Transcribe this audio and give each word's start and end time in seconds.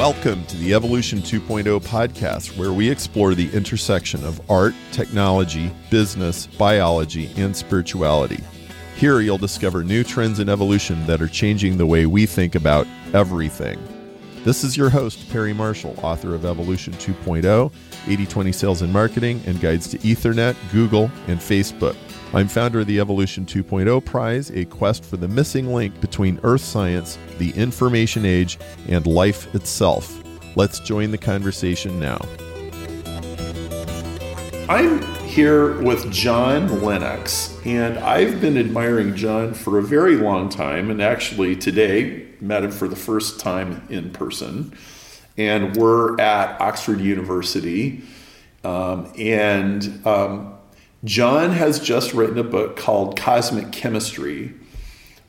Welcome 0.00 0.46
to 0.46 0.56
the 0.56 0.72
Evolution 0.72 1.18
2.0 1.18 1.78
podcast, 1.84 2.56
where 2.56 2.72
we 2.72 2.88
explore 2.88 3.34
the 3.34 3.50
intersection 3.54 4.24
of 4.24 4.40
art, 4.50 4.72
technology, 4.92 5.70
business, 5.90 6.46
biology, 6.46 7.30
and 7.36 7.54
spirituality. 7.54 8.42
Here, 8.96 9.20
you'll 9.20 9.36
discover 9.36 9.84
new 9.84 10.02
trends 10.02 10.40
in 10.40 10.48
evolution 10.48 11.06
that 11.06 11.20
are 11.20 11.28
changing 11.28 11.76
the 11.76 11.84
way 11.84 12.06
we 12.06 12.24
think 12.24 12.54
about 12.54 12.86
everything. 13.12 13.78
This 14.42 14.64
is 14.64 14.74
your 14.74 14.88
host, 14.88 15.30
Perry 15.30 15.52
Marshall, 15.52 15.94
author 16.02 16.34
of 16.34 16.46
Evolution 16.46 16.94
2.0, 16.94 17.70
80 18.08 18.26
20 18.26 18.52
Sales 18.52 18.80
and 18.80 18.90
Marketing, 18.90 19.42
and 19.46 19.60
Guides 19.60 19.86
to 19.88 19.98
Ethernet, 19.98 20.56
Google, 20.72 21.10
and 21.26 21.38
Facebook. 21.38 21.94
I'm 22.32 22.48
founder 22.48 22.80
of 22.80 22.86
the 22.86 23.00
Evolution 23.00 23.44
2.0 23.44 24.02
Prize, 24.02 24.50
a 24.52 24.64
quest 24.64 25.04
for 25.04 25.18
the 25.18 25.28
missing 25.28 25.74
link 25.74 26.00
between 26.00 26.40
earth 26.42 26.62
science, 26.62 27.18
the 27.36 27.50
information 27.50 28.24
age, 28.24 28.58
and 28.88 29.06
life 29.06 29.54
itself. 29.54 30.22
Let's 30.56 30.80
join 30.80 31.10
the 31.10 31.18
conversation 31.18 32.00
now. 32.00 32.24
I'm 34.70 35.02
here 35.26 35.82
with 35.82 36.10
John 36.10 36.82
Lennox, 36.82 37.60
and 37.66 37.98
I've 37.98 38.40
been 38.40 38.56
admiring 38.56 39.16
John 39.16 39.52
for 39.52 39.78
a 39.78 39.82
very 39.82 40.16
long 40.16 40.48
time, 40.48 40.90
and 40.90 41.02
actually 41.02 41.56
today 41.56 42.29
met 42.40 42.64
him 42.64 42.70
for 42.70 42.88
the 42.88 42.96
first 42.96 43.40
time 43.40 43.86
in 43.88 44.10
person. 44.10 44.76
And 45.36 45.76
we're 45.76 46.20
at 46.20 46.60
Oxford 46.60 47.00
University, 47.00 48.02
um, 48.64 49.10
and 49.16 50.06
um, 50.06 50.54
John 51.04 51.52
has 51.52 51.80
just 51.80 52.12
written 52.12 52.36
a 52.38 52.44
book 52.44 52.76
called 52.76 53.18
Cosmic 53.18 53.72
Chemistry, 53.72 54.52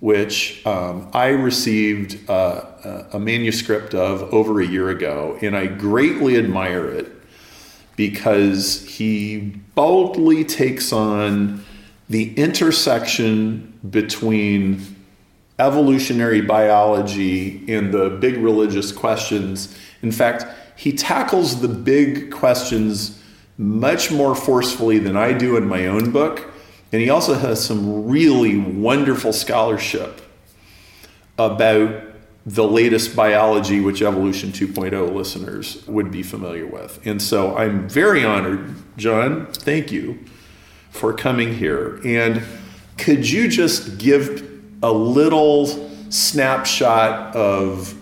which 0.01 0.65
um, 0.65 1.09
I 1.13 1.27
received 1.27 2.29
uh, 2.29 3.07
a 3.13 3.20
manuscript 3.20 3.93
of 3.93 4.34
over 4.34 4.59
a 4.59 4.67
year 4.67 4.89
ago, 4.89 5.37
and 5.41 5.55
I 5.55 5.67
greatly 5.67 6.37
admire 6.37 6.87
it 6.87 7.12
because 7.95 8.85
he 8.85 9.62
boldly 9.76 10.43
takes 10.43 10.91
on 10.91 11.63
the 12.09 12.34
intersection 12.34 13.79
between 13.89 14.95
evolutionary 15.62 16.41
biology 16.41 17.63
and 17.71 17.93
the 17.93 18.09
big 18.09 18.37
religious 18.37 18.91
questions. 18.91 19.77
In 20.01 20.12
fact, 20.12 20.45
he 20.76 20.91
tackles 20.91 21.62
the 21.62 21.67
big 21.67 22.31
questions 22.31 23.21
much 23.57 24.12
more 24.12 24.34
forcefully 24.34 24.98
than 24.98 25.15
I 25.15 25.34
do 25.34 25.55
in 25.55 25.67
my 25.67 25.85
own 25.85 26.12
book. 26.12 26.51
And 26.91 27.01
he 27.01 27.09
also 27.12 27.35
has 27.35 27.63
some 27.63 28.09
really 28.09 28.57
wonderful 28.57 29.32
scholarship 29.32 30.21
about 31.37 32.05
the 32.43 32.67
latest 32.67 33.15
biology, 33.15 33.79
which 33.79 34.01
Evolution 34.01 34.51
2.0 34.51 35.13
listeners 35.13 35.85
would 35.87 36.09
be 36.09 36.23
familiar 36.23 36.65
with. 36.65 36.99
And 37.05 37.21
so 37.21 37.55
I'm 37.55 37.87
very 37.87 38.26
honored, 38.26 38.73
John, 38.98 39.45
thank 39.54 39.91
you 39.91 40.20
for 40.89 41.13
coming 41.13 41.54
here. 41.55 42.01
And 42.04 42.41
could 42.98 43.29
you 43.29 43.48
just 43.48 43.99
give 43.99 44.51
a 44.84 44.91
little 44.91 45.68
snapshot 46.10 47.35
of 47.35 47.96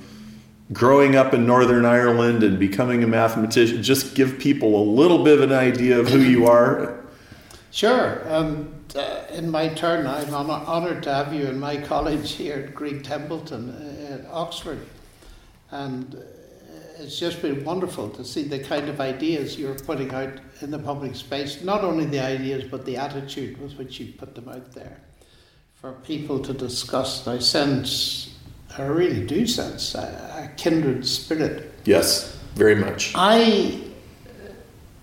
growing 0.72 1.16
up 1.16 1.34
in 1.34 1.46
Northern 1.46 1.86
Ireland 1.86 2.44
and 2.44 2.60
becoming 2.60 3.04
a 3.04 3.08
mathematician, 3.08 3.82
just 3.82 4.16
give 4.16 4.40
people 4.40 4.82
a 4.82 4.86
little 4.86 5.24
bit 5.24 5.40
of 5.40 5.50
an 5.50 5.58
idea 5.58 6.00
of 6.00 6.08
who 6.10 6.20
you 6.20 6.48
are? 6.48 7.04
Sure. 7.72 8.22
Um, 8.32 8.74
uh, 8.96 9.24
in 9.32 9.50
my 9.50 9.70
turn, 9.70 10.08
I'm 10.08 10.34
honoured 10.34 11.04
to 11.04 11.14
have 11.14 11.34
you 11.34 11.46
in 11.46 11.60
my 11.60 11.78
college 11.78 12.32
here 12.32 12.66
at 12.68 12.76
Green 12.76 13.04
Templeton 13.04 13.70
uh, 13.70 14.14
at 14.14 14.26
Oxford. 14.32 14.80
And 15.72 16.16
uh, 16.16 17.04
it's 17.04 17.20
just 17.20 17.42
been 17.42 17.64
wonderful 17.64 18.10
to 18.12 18.26
see 18.26 18.44
the 18.44 18.60
kind 18.60 18.90
of 18.90 19.00
ideas 19.00 19.58
you're 19.60 19.76
putting 19.76 20.12
out 20.14 20.40
in 20.62 20.72
the 20.72 20.80
public 20.80 21.16
space. 21.16 21.64
Not 21.64 21.84
only 21.84 22.06
the 22.06 22.20
ideas, 22.20 22.64
but 22.70 22.86
the 22.86 22.98
attitude 22.98 23.62
with 23.62 23.78
which 23.78 24.00
you 24.00 24.14
put 24.14 24.34
them 24.34 24.50
out 24.50 24.72
there 24.72 25.00
for 25.82 25.94
people 26.04 26.40
to 26.40 26.54
discuss. 26.54 27.28
I 27.28 27.40
sense 27.40 28.36
I 28.78 28.84
really 28.84 29.26
do 29.26 29.48
sense 29.48 29.96
a, 29.96 30.52
a 30.52 30.56
kindred 30.58 31.06
spirit. 31.06 31.74
Yes, 31.86 32.38
very 32.56 32.76
much. 32.76 33.14
I 33.16 33.82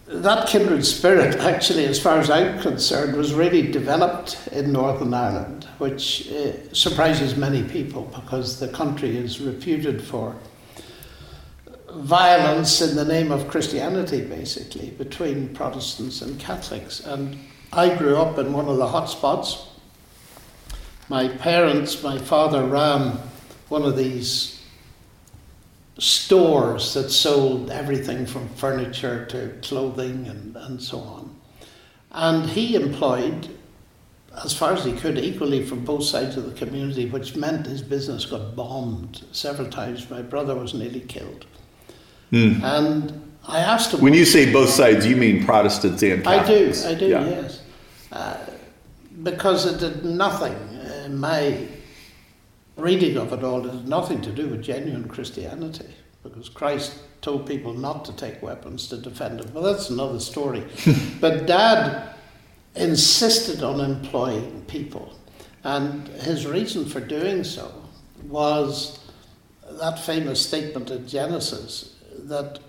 that 0.08 0.46
kindred 0.46 0.86
spirit, 0.86 1.36
actually, 1.40 1.84
as 1.84 2.00
far 2.00 2.18
as 2.18 2.30
I'm 2.30 2.60
concerned, 2.60 3.16
was 3.16 3.34
really 3.34 3.72
developed 3.72 4.38
in 4.52 4.72
Northern 4.72 5.12
Ireland, 5.12 5.64
which 5.78 6.30
uh, 6.30 6.52
surprises 6.72 7.36
many 7.36 7.64
people 7.64 8.02
because 8.14 8.60
the 8.60 8.68
country 8.68 9.16
is 9.16 9.40
reputed 9.40 10.00
for 10.00 10.36
violence 11.90 12.80
in 12.80 12.94
the 12.94 13.04
name 13.04 13.32
of 13.32 13.48
Christianity, 13.48 14.20
basically, 14.20 14.90
between 14.90 15.52
Protestants 15.54 16.22
and 16.22 16.38
Catholics. 16.38 17.00
And 17.00 17.36
I 17.72 17.92
grew 17.96 18.16
up 18.16 18.38
in 18.38 18.52
one 18.52 18.68
of 18.68 18.76
the 18.76 18.86
hot 18.86 19.06
spots. 19.06 19.66
My 21.08 21.28
parents, 21.28 22.02
my 22.02 22.18
father 22.18 22.64
ran 22.64 23.18
one 23.68 23.82
of 23.82 23.96
these 23.96 24.62
stores 25.98 26.94
that 26.94 27.10
sold 27.10 27.70
everything 27.70 28.26
from 28.26 28.48
furniture 28.50 29.24
to 29.26 29.54
clothing 29.62 30.26
and, 30.26 30.56
and 30.56 30.82
so 30.82 30.98
on. 30.98 31.34
And 32.12 32.50
he 32.50 32.74
employed, 32.74 33.48
as 34.44 34.52
far 34.52 34.72
as 34.72 34.84
he 34.84 34.92
could, 34.92 35.18
equally 35.18 35.64
from 35.64 35.84
both 35.84 36.04
sides 36.04 36.36
of 36.36 36.44
the 36.46 36.66
community, 36.66 37.08
which 37.08 37.36
meant 37.36 37.66
his 37.66 37.82
business 37.82 38.24
got 38.26 38.56
bombed 38.56 39.24
several 39.32 39.68
times. 39.68 40.10
My 40.10 40.22
brother 40.22 40.54
was 40.54 40.74
nearly 40.74 41.00
killed. 41.00 41.46
Mm. 42.32 42.62
And 42.62 43.36
I 43.46 43.60
asked 43.60 43.94
him. 43.94 44.00
When 44.00 44.14
you 44.14 44.24
say 44.24 44.52
both 44.52 44.70
sides, 44.70 45.06
you 45.06 45.16
mean 45.16 45.44
Protestants 45.44 46.02
and 46.02 46.24
Catholics? 46.24 46.84
I 46.84 46.94
do, 46.94 46.96
I 46.96 46.98
do, 46.98 47.06
yeah. 47.08 47.24
yes. 47.24 47.62
Uh, 48.10 48.36
because 49.22 49.66
it 49.66 49.78
did 49.78 50.04
nothing 50.04 50.52
in 50.72 50.75
my 51.14 51.68
reading 52.76 53.16
of 53.16 53.32
it 53.32 53.42
all 53.44 53.62
has 53.62 53.82
nothing 53.82 54.20
to 54.22 54.32
do 54.32 54.48
with 54.48 54.62
genuine 54.62 55.08
Christianity 55.08 55.94
because 56.22 56.48
Christ 56.48 56.98
told 57.22 57.46
people 57.46 57.72
not 57.72 58.04
to 58.04 58.12
take 58.12 58.42
weapons 58.42 58.88
to 58.88 58.96
defend 58.96 59.40
them. 59.40 59.52
Well, 59.54 59.62
that's 59.62 59.90
another 59.90 60.20
story. 60.20 60.64
but 61.20 61.46
Dad 61.46 62.14
insisted 62.74 63.62
on 63.62 63.80
employing 63.80 64.64
people, 64.68 65.14
and 65.64 66.08
his 66.08 66.46
reason 66.46 66.84
for 66.86 67.00
doing 67.00 67.42
so 67.44 67.72
was 68.24 68.98
that 69.70 69.98
famous 69.98 70.44
statement 70.44 70.90
in 70.90 71.06
Genesis 71.06 71.96
that 72.24 72.60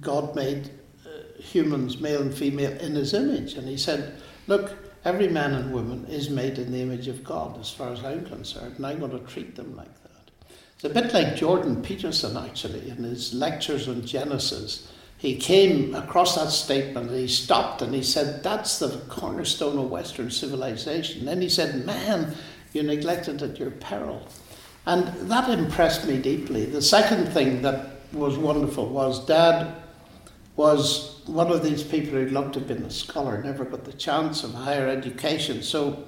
God 0.00 0.34
made 0.34 0.70
uh, 1.04 1.40
humans, 1.40 2.00
male 2.00 2.22
and 2.22 2.34
female, 2.34 2.72
in 2.78 2.94
his 2.94 3.14
image. 3.14 3.54
And 3.54 3.68
he 3.68 3.76
said, 3.76 4.20
Look, 4.46 4.72
Every 5.08 5.28
man 5.28 5.54
and 5.54 5.72
woman 5.72 6.04
is 6.10 6.28
made 6.28 6.58
in 6.58 6.70
the 6.70 6.82
image 6.82 7.08
of 7.08 7.24
God, 7.24 7.58
as 7.58 7.70
far 7.70 7.90
as 7.94 8.04
I'm 8.04 8.26
concerned, 8.26 8.74
and 8.76 8.84
I'm 8.84 8.98
going 8.98 9.12
to 9.12 9.20
treat 9.20 9.56
them 9.56 9.74
like 9.74 10.02
that. 10.02 10.30
It's 10.74 10.84
a 10.84 10.90
bit 10.90 11.14
like 11.14 11.34
Jordan 11.34 11.80
Peterson, 11.80 12.36
actually, 12.36 12.90
in 12.90 12.98
his 12.98 13.32
lectures 13.32 13.88
on 13.88 14.04
Genesis. 14.04 14.92
He 15.16 15.36
came 15.36 15.94
across 15.94 16.34
that 16.34 16.50
statement 16.50 17.08
and 17.08 17.18
he 17.18 17.26
stopped 17.26 17.80
and 17.80 17.94
he 17.94 18.02
said, 18.02 18.42
That's 18.42 18.80
the 18.80 19.00
cornerstone 19.08 19.78
of 19.78 19.90
Western 19.90 20.30
civilization. 20.30 21.24
Then 21.24 21.40
he 21.40 21.48
said, 21.48 21.86
Man, 21.86 22.34
you 22.74 22.82
neglected 22.82 23.42
at 23.42 23.58
your 23.58 23.70
peril. 23.70 24.28
And 24.84 25.08
that 25.30 25.48
impressed 25.48 26.06
me 26.06 26.18
deeply. 26.18 26.66
The 26.66 26.82
second 26.82 27.28
thing 27.28 27.62
that 27.62 27.92
was 28.12 28.36
wonderful 28.36 28.90
was 28.90 29.24
Dad 29.24 29.74
was 30.54 31.17
one 31.28 31.52
of 31.52 31.62
these 31.62 31.82
people 31.82 32.12
who 32.12 32.26
loved 32.28 32.54
to 32.54 32.60
have 32.60 32.68
been 32.68 32.82
a 32.82 32.90
scholar, 32.90 33.42
never 33.42 33.64
got 33.64 33.84
the 33.84 33.92
chance 33.92 34.42
of 34.42 34.54
higher 34.54 34.88
education. 34.88 35.62
So 35.62 36.04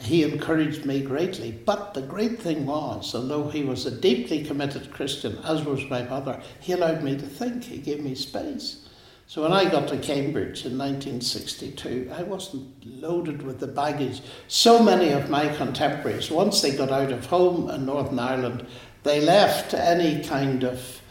he 0.00 0.24
encouraged 0.24 0.84
me 0.84 1.00
greatly. 1.02 1.52
But 1.52 1.94
the 1.94 2.02
great 2.02 2.40
thing 2.40 2.66
was, 2.66 3.14
although 3.14 3.48
he 3.48 3.62
was 3.62 3.86
a 3.86 3.90
deeply 3.90 4.44
committed 4.44 4.92
Christian, 4.92 5.38
as 5.44 5.64
was 5.64 5.88
my 5.88 6.02
mother, 6.02 6.40
he 6.60 6.72
allowed 6.72 7.02
me 7.02 7.16
to 7.16 7.26
think. 7.26 7.64
He 7.64 7.78
gave 7.78 8.02
me 8.02 8.14
space. 8.14 8.88
So 9.26 9.42
when 9.42 9.52
I 9.52 9.70
got 9.70 9.88
to 9.88 9.98
Cambridge 9.98 10.66
in 10.66 10.76
1962, 10.76 12.10
I 12.14 12.22
wasn't 12.22 12.84
loaded 12.84 13.42
with 13.42 13.60
the 13.60 13.66
baggage. 13.66 14.20
So 14.48 14.82
many 14.82 15.10
of 15.10 15.30
my 15.30 15.48
contemporaries, 15.54 16.30
once 16.30 16.60
they 16.60 16.76
got 16.76 16.90
out 16.90 17.12
of 17.12 17.26
home 17.26 17.70
in 17.70 17.86
Northern 17.86 18.18
Ireland, 18.18 18.66
they 19.04 19.20
left 19.20 19.74
any 19.74 20.22
kind 20.22 20.64
of 20.64 21.01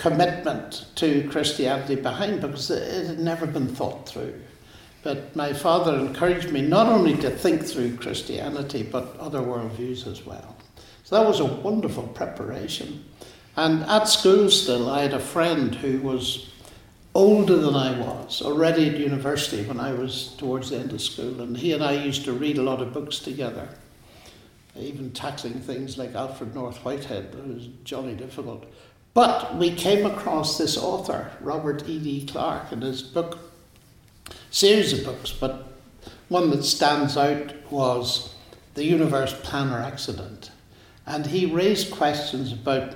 commitment 0.00 0.86
to 0.94 1.28
Christianity 1.28 1.94
behind 1.94 2.40
because 2.40 2.70
it 2.70 3.06
had 3.06 3.18
never 3.18 3.46
been 3.46 3.68
thought 3.68 4.08
through. 4.08 4.34
But 5.02 5.36
my 5.36 5.52
father 5.52 5.94
encouraged 5.94 6.50
me 6.50 6.62
not 6.62 6.86
only 6.86 7.16
to 7.18 7.30
think 7.30 7.64
through 7.64 7.96
Christianity, 7.96 8.82
but 8.82 9.14
other 9.18 9.40
worldviews 9.40 10.06
as 10.06 10.24
well. 10.24 10.56
So 11.04 11.16
that 11.16 11.28
was 11.28 11.40
a 11.40 11.44
wonderful 11.44 12.06
preparation. 12.08 13.04
And 13.56 13.82
at 13.84 14.08
school 14.08 14.48
still, 14.50 14.90
I 14.90 15.02
had 15.02 15.12
a 15.12 15.20
friend 15.20 15.74
who 15.74 16.00
was 16.00 16.50
older 17.14 17.56
than 17.56 17.74
I 17.74 17.98
was, 17.98 18.40
already 18.40 18.88
at 18.88 18.96
university 18.96 19.64
when 19.64 19.80
I 19.80 19.92
was 19.92 20.34
towards 20.38 20.70
the 20.70 20.78
end 20.78 20.92
of 20.92 21.02
school. 21.02 21.42
And 21.42 21.58
he 21.58 21.72
and 21.72 21.84
I 21.84 21.92
used 21.92 22.24
to 22.24 22.32
read 22.32 22.56
a 22.56 22.62
lot 22.62 22.80
of 22.80 22.94
books 22.94 23.18
together, 23.18 23.68
even 24.76 25.10
tackling 25.10 25.60
things 25.60 25.98
like 25.98 26.14
Alfred 26.14 26.54
North 26.54 26.78
Whitehead, 26.84 27.32
that 27.32 27.46
was 27.46 27.68
jolly 27.84 28.14
difficult. 28.14 28.64
But 29.12 29.56
we 29.56 29.74
came 29.74 30.06
across 30.06 30.56
this 30.56 30.76
author, 30.76 31.32
Robert 31.40 31.88
E.D. 31.88 32.26
Clark, 32.26 32.72
in 32.72 32.82
his 32.82 33.02
book, 33.02 33.38
series 34.50 34.92
of 34.92 35.04
books, 35.04 35.32
but 35.32 35.72
one 36.28 36.50
that 36.50 36.64
stands 36.64 37.16
out 37.16 37.54
was 37.72 38.34
The 38.74 38.84
Universe 38.84 39.34
Plan 39.42 39.70
or 39.70 39.78
Accident. 39.78 40.52
And 41.06 41.26
he 41.26 41.46
raised 41.46 41.90
questions 41.90 42.52
about 42.52 42.94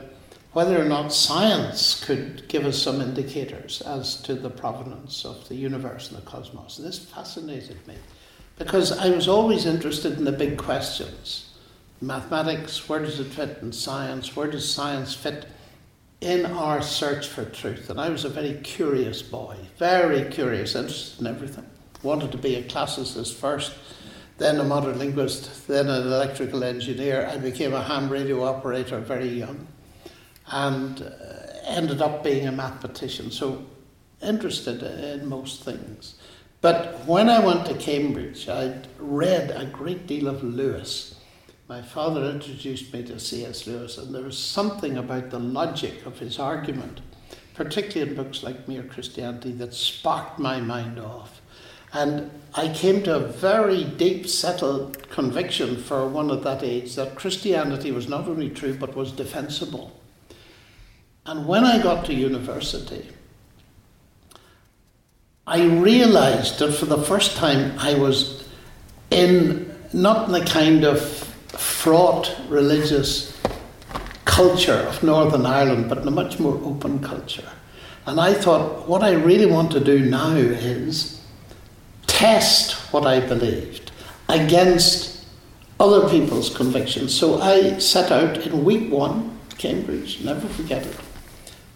whether 0.52 0.80
or 0.80 0.84
not 0.84 1.12
science 1.12 2.02
could 2.04 2.46
give 2.46 2.64
us 2.64 2.80
some 2.80 3.00
indicators 3.00 3.82
as 3.82 4.22
to 4.22 4.36
the 4.36 4.50
provenance 4.50 5.24
of 5.24 5.48
the 5.48 5.56
universe 5.56 6.10
and 6.10 6.18
the 6.18 6.24
cosmos. 6.24 6.76
This 6.76 6.98
fascinated 6.98 7.84
me 7.88 7.96
because 8.56 8.96
I 8.96 9.08
was 9.08 9.26
always 9.26 9.66
interested 9.66 10.16
in 10.16 10.24
the 10.24 10.30
big 10.30 10.58
questions. 10.58 11.50
Mathematics, 12.00 12.88
where 12.88 13.00
does 13.00 13.18
it 13.18 13.24
fit 13.24 13.58
in 13.62 13.72
science? 13.72 14.36
Where 14.36 14.48
does 14.48 14.72
science 14.72 15.12
fit 15.12 15.46
in 16.20 16.46
our 16.46 16.82
search 16.82 17.26
for 17.26 17.44
truth? 17.44 17.90
And 17.90 18.00
I 18.00 18.08
was 18.08 18.24
a 18.24 18.28
very 18.28 18.54
curious 18.62 19.22
boy, 19.22 19.56
very 19.78 20.30
curious, 20.30 20.74
interested 20.74 21.20
in 21.20 21.26
everything. 21.26 21.66
Wanted 22.02 22.32
to 22.32 22.38
be 22.38 22.56
a 22.56 22.62
classicist 22.62 23.34
first, 23.34 23.72
then 24.38 24.58
a 24.58 24.64
modern 24.64 24.98
linguist, 24.98 25.66
then 25.66 25.88
an 25.88 26.02
electrical 26.02 26.64
engineer. 26.64 27.26
I 27.30 27.38
became 27.38 27.72
a 27.72 27.82
ham 27.82 28.08
radio 28.08 28.44
operator 28.44 29.00
very 29.00 29.28
young 29.28 29.66
and 30.50 31.02
uh, 31.02 31.44
ended 31.66 32.02
up 32.02 32.22
being 32.22 32.46
a 32.46 32.52
mathematician. 32.52 33.30
So 33.30 33.64
interested 34.22 34.82
in 34.82 35.28
most 35.28 35.62
things. 35.64 36.14
But 36.60 37.04
when 37.06 37.28
I 37.28 37.44
went 37.44 37.66
to 37.66 37.74
Cambridge, 37.74 38.48
I'd 38.48 38.88
read 38.98 39.50
a 39.50 39.66
great 39.66 40.06
deal 40.06 40.28
of 40.28 40.42
Lewis. 40.42 41.13
My 41.74 41.82
father 41.82 42.30
introduced 42.30 42.92
me 42.92 43.02
to 43.02 43.18
C.S. 43.18 43.66
Lewis, 43.66 43.98
and 43.98 44.14
there 44.14 44.22
was 44.22 44.38
something 44.38 44.96
about 44.96 45.30
the 45.30 45.40
logic 45.40 46.06
of 46.06 46.20
his 46.20 46.38
argument, 46.38 47.00
particularly 47.54 48.12
in 48.12 48.16
books 48.16 48.44
like 48.44 48.68
Mere 48.68 48.84
Christianity, 48.84 49.50
that 49.54 49.74
sparked 49.74 50.38
my 50.38 50.60
mind 50.60 51.00
off. 51.00 51.40
And 51.92 52.30
I 52.54 52.68
came 52.72 53.02
to 53.02 53.16
a 53.16 53.26
very 53.26 53.82
deep, 53.82 54.28
settled 54.28 55.10
conviction 55.10 55.76
for 55.76 56.06
one 56.06 56.30
at 56.30 56.44
that 56.44 56.62
age 56.62 56.94
that 56.94 57.16
Christianity 57.16 57.90
was 57.90 58.08
not 58.08 58.28
only 58.28 58.50
true 58.50 58.74
but 58.74 58.94
was 58.94 59.10
defensible. 59.10 60.00
And 61.26 61.44
when 61.44 61.64
I 61.64 61.82
got 61.82 62.04
to 62.04 62.14
university, 62.14 63.08
I 65.44 65.64
realized 65.64 66.60
that 66.60 66.70
for 66.70 66.86
the 66.86 67.02
first 67.02 67.36
time 67.36 67.76
I 67.80 67.94
was 67.94 68.48
in 69.10 69.74
not 69.92 70.28
the 70.28 70.44
kind 70.44 70.84
of 70.84 71.23
fraught 71.58 72.34
religious 72.48 73.38
culture 74.24 74.72
of 74.72 75.02
Northern 75.02 75.46
Ireland, 75.46 75.88
but 75.88 75.98
in 75.98 76.08
a 76.08 76.10
much 76.10 76.38
more 76.40 76.60
open 76.64 77.00
culture. 77.00 77.48
And 78.06 78.20
I 78.20 78.34
thought, 78.34 78.88
what 78.88 79.02
I 79.02 79.12
really 79.12 79.46
want 79.46 79.72
to 79.72 79.80
do 79.80 80.00
now 80.04 80.34
is 80.34 81.20
test 82.06 82.72
what 82.92 83.06
I 83.06 83.20
believed 83.20 83.90
against 84.28 85.26
other 85.80 86.08
people's 86.08 86.54
convictions. 86.54 87.14
So 87.14 87.40
I 87.40 87.78
set 87.78 88.12
out 88.12 88.38
in 88.38 88.64
week 88.64 88.92
one, 88.92 89.38
Cambridge, 89.58 90.22
never 90.24 90.46
forget 90.48 90.86
it, 90.86 90.96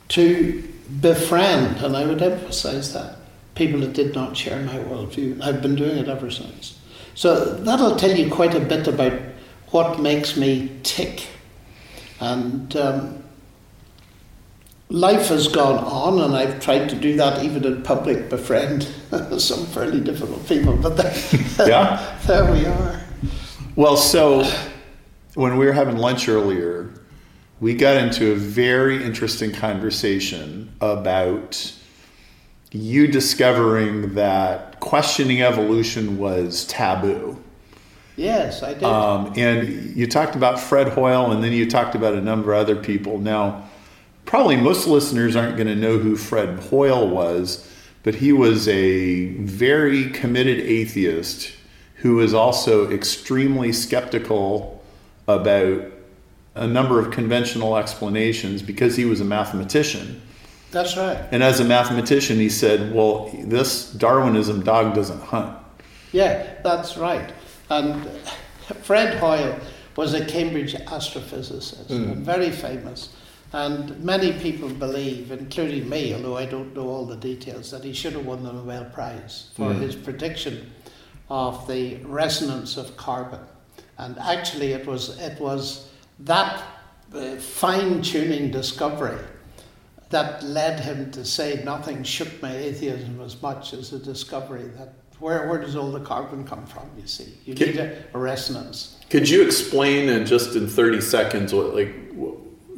to 0.08 0.62
befriend, 1.00 1.78
and 1.78 1.96
I 1.96 2.06
would 2.06 2.22
emphasize 2.22 2.92
that, 2.92 3.16
people 3.54 3.80
that 3.80 3.92
did 3.92 4.14
not 4.14 4.36
share 4.36 4.60
my 4.62 4.78
worldview. 4.78 5.42
I've 5.42 5.60
been 5.60 5.74
doing 5.74 5.98
it 5.98 6.08
ever 6.08 6.30
since. 6.30 6.78
So 7.14 7.44
that'll 7.56 7.96
tell 7.96 8.16
you 8.16 8.30
quite 8.30 8.54
a 8.54 8.60
bit 8.60 8.86
about 8.86 9.20
what 9.70 10.00
makes 10.00 10.36
me 10.36 10.70
tick. 10.82 11.26
And 12.20 12.74
um, 12.76 13.24
life 14.88 15.28
has 15.28 15.48
gone 15.48 15.84
on, 15.84 16.20
and 16.20 16.34
I've 16.34 16.60
tried 16.60 16.88
to 16.88 16.96
do 16.96 17.16
that 17.16 17.44
even 17.44 17.64
in 17.64 17.82
public, 17.82 18.28
befriend 18.28 18.84
some 19.38 19.66
fairly 19.66 20.00
difficult 20.00 20.46
people. 20.48 20.76
But 20.76 20.96
there, 20.96 21.14
yeah. 21.68 22.18
there 22.26 22.50
we 22.50 22.66
are. 22.66 23.00
Well, 23.76 23.96
so 23.96 24.50
when 25.34 25.56
we 25.56 25.66
were 25.66 25.72
having 25.72 25.96
lunch 25.96 26.28
earlier, 26.28 26.90
we 27.60 27.74
got 27.74 27.96
into 27.96 28.32
a 28.32 28.34
very 28.34 29.04
interesting 29.04 29.52
conversation 29.52 30.72
about 30.80 31.74
you 32.70 33.06
discovering 33.06 34.14
that 34.14 34.78
questioning 34.80 35.42
evolution 35.42 36.18
was 36.18 36.66
taboo. 36.66 37.42
Yes, 38.18 38.64
I 38.64 38.74
did. 38.74 38.82
Um, 38.82 39.32
and 39.36 39.96
you 39.96 40.08
talked 40.08 40.34
about 40.34 40.58
Fred 40.58 40.88
Hoyle, 40.88 41.30
and 41.30 41.42
then 41.42 41.52
you 41.52 41.70
talked 41.70 41.94
about 41.94 42.14
a 42.14 42.20
number 42.20 42.52
of 42.52 42.58
other 42.58 42.74
people. 42.74 43.18
Now, 43.18 43.68
probably 44.24 44.56
most 44.56 44.88
listeners 44.88 45.36
aren't 45.36 45.56
going 45.56 45.68
to 45.68 45.76
know 45.76 45.98
who 45.98 46.16
Fred 46.16 46.58
Hoyle 46.58 47.08
was, 47.08 47.70
but 48.02 48.16
he 48.16 48.32
was 48.32 48.66
a 48.66 49.26
very 49.34 50.10
committed 50.10 50.58
atheist 50.58 51.52
who 51.96 52.16
was 52.16 52.34
also 52.34 52.90
extremely 52.90 53.72
skeptical 53.72 54.82
about 55.28 55.84
a 56.56 56.66
number 56.66 56.98
of 56.98 57.12
conventional 57.12 57.76
explanations 57.76 58.62
because 58.62 58.96
he 58.96 59.04
was 59.04 59.20
a 59.20 59.24
mathematician. 59.24 60.20
That's 60.72 60.96
right. 60.96 61.18
And 61.30 61.42
as 61.42 61.60
a 61.60 61.64
mathematician, 61.64 62.36
he 62.36 62.48
said, 62.48 62.92
well, 62.92 63.30
this 63.44 63.92
Darwinism 63.92 64.64
dog 64.64 64.94
doesn't 64.94 65.22
hunt. 65.22 65.56
Yeah, 66.12 66.54
that's 66.64 66.96
right. 66.96 67.32
And 67.70 68.08
Fred 68.82 69.18
Hoyle 69.18 69.58
was 69.96 70.14
a 70.14 70.24
Cambridge 70.24 70.74
astrophysicist, 70.74 71.86
mm. 71.86 72.16
very 72.16 72.50
famous. 72.50 73.10
And 73.52 73.98
many 74.04 74.32
people 74.32 74.68
believe, 74.68 75.32
including 75.32 75.88
me, 75.88 76.14
although 76.14 76.36
I 76.36 76.44
don't 76.44 76.74
know 76.74 76.88
all 76.88 77.06
the 77.06 77.16
details, 77.16 77.70
that 77.70 77.82
he 77.82 77.92
should 77.92 78.12
have 78.12 78.26
won 78.26 78.42
the 78.42 78.52
Nobel 78.52 78.84
Prize 78.86 79.50
for 79.54 79.70
mm. 79.70 79.80
his 79.80 79.96
prediction 79.96 80.70
of 81.30 81.66
the 81.66 81.96
resonance 82.04 82.76
of 82.76 82.96
carbon. 82.96 83.40
And 83.96 84.18
actually, 84.18 84.72
it 84.72 84.86
was, 84.86 85.18
it 85.18 85.40
was 85.40 85.88
that 86.20 86.62
uh, 87.14 87.36
fine 87.36 88.02
tuning 88.02 88.50
discovery 88.50 89.18
that 90.10 90.42
led 90.42 90.80
him 90.80 91.10
to 91.12 91.24
say 91.24 91.62
nothing 91.64 92.02
shook 92.02 92.40
my 92.42 92.54
atheism 92.54 93.20
as 93.20 93.40
much 93.42 93.72
as 93.72 93.90
the 93.90 93.98
discovery 93.98 94.64
that 94.76 94.92
where, 95.20 95.48
where 95.48 95.58
does 95.58 95.76
all 95.76 95.90
the 95.90 96.00
carbon 96.00 96.44
come 96.44 96.66
from 96.66 96.88
you 96.98 97.06
see? 97.06 97.34
You 97.44 97.54
could, 97.54 97.68
need 97.68 97.80
a, 97.80 98.04
a, 98.14 98.18
resonance. 98.18 98.96
Could 99.10 99.28
you 99.28 99.44
explain 99.44 100.08
in 100.08 100.26
just 100.26 100.54
in 100.56 100.68
30 100.68 101.00
seconds 101.00 101.52
what 101.52 101.74
like 101.74 101.94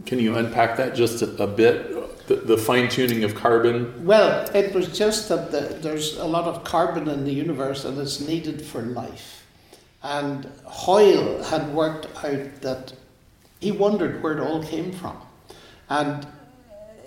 can 0.07 0.19
you 0.19 0.37
unpack 0.37 0.77
that 0.79 0.95
just 0.95 1.23
a, 1.23 1.43
a 1.43 1.47
bit? 1.47 1.97
The, 2.27 2.37
the 2.37 2.57
fine-tuning 2.57 3.25
of 3.25 3.35
carbon? 3.35 4.05
Well 4.05 4.49
it 4.55 4.75
was 4.75 4.97
just 4.97 5.29
that 5.29 5.51
the, 5.51 5.61
there's 5.81 6.17
a 6.17 6.25
lot 6.25 6.45
of 6.45 6.65
carbon 6.65 7.09
in 7.09 7.25
the 7.25 7.33
universe 7.33 7.85
and 7.85 7.99
it's 7.99 8.21
needed 8.21 8.63
for 8.63 8.83
life. 8.83 9.45
And 10.03 10.51
hoyle 10.65 11.43
had 11.43 11.75
worked 11.75 12.07
out 12.25 12.63
that 12.63 12.95
he 13.61 13.71
wondered 13.71 14.23
where 14.23 14.39
it 14.39 14.41
all 14.41 14.63
came 14.63 14.93
from. 14.93 15.19
And 15.89 16.27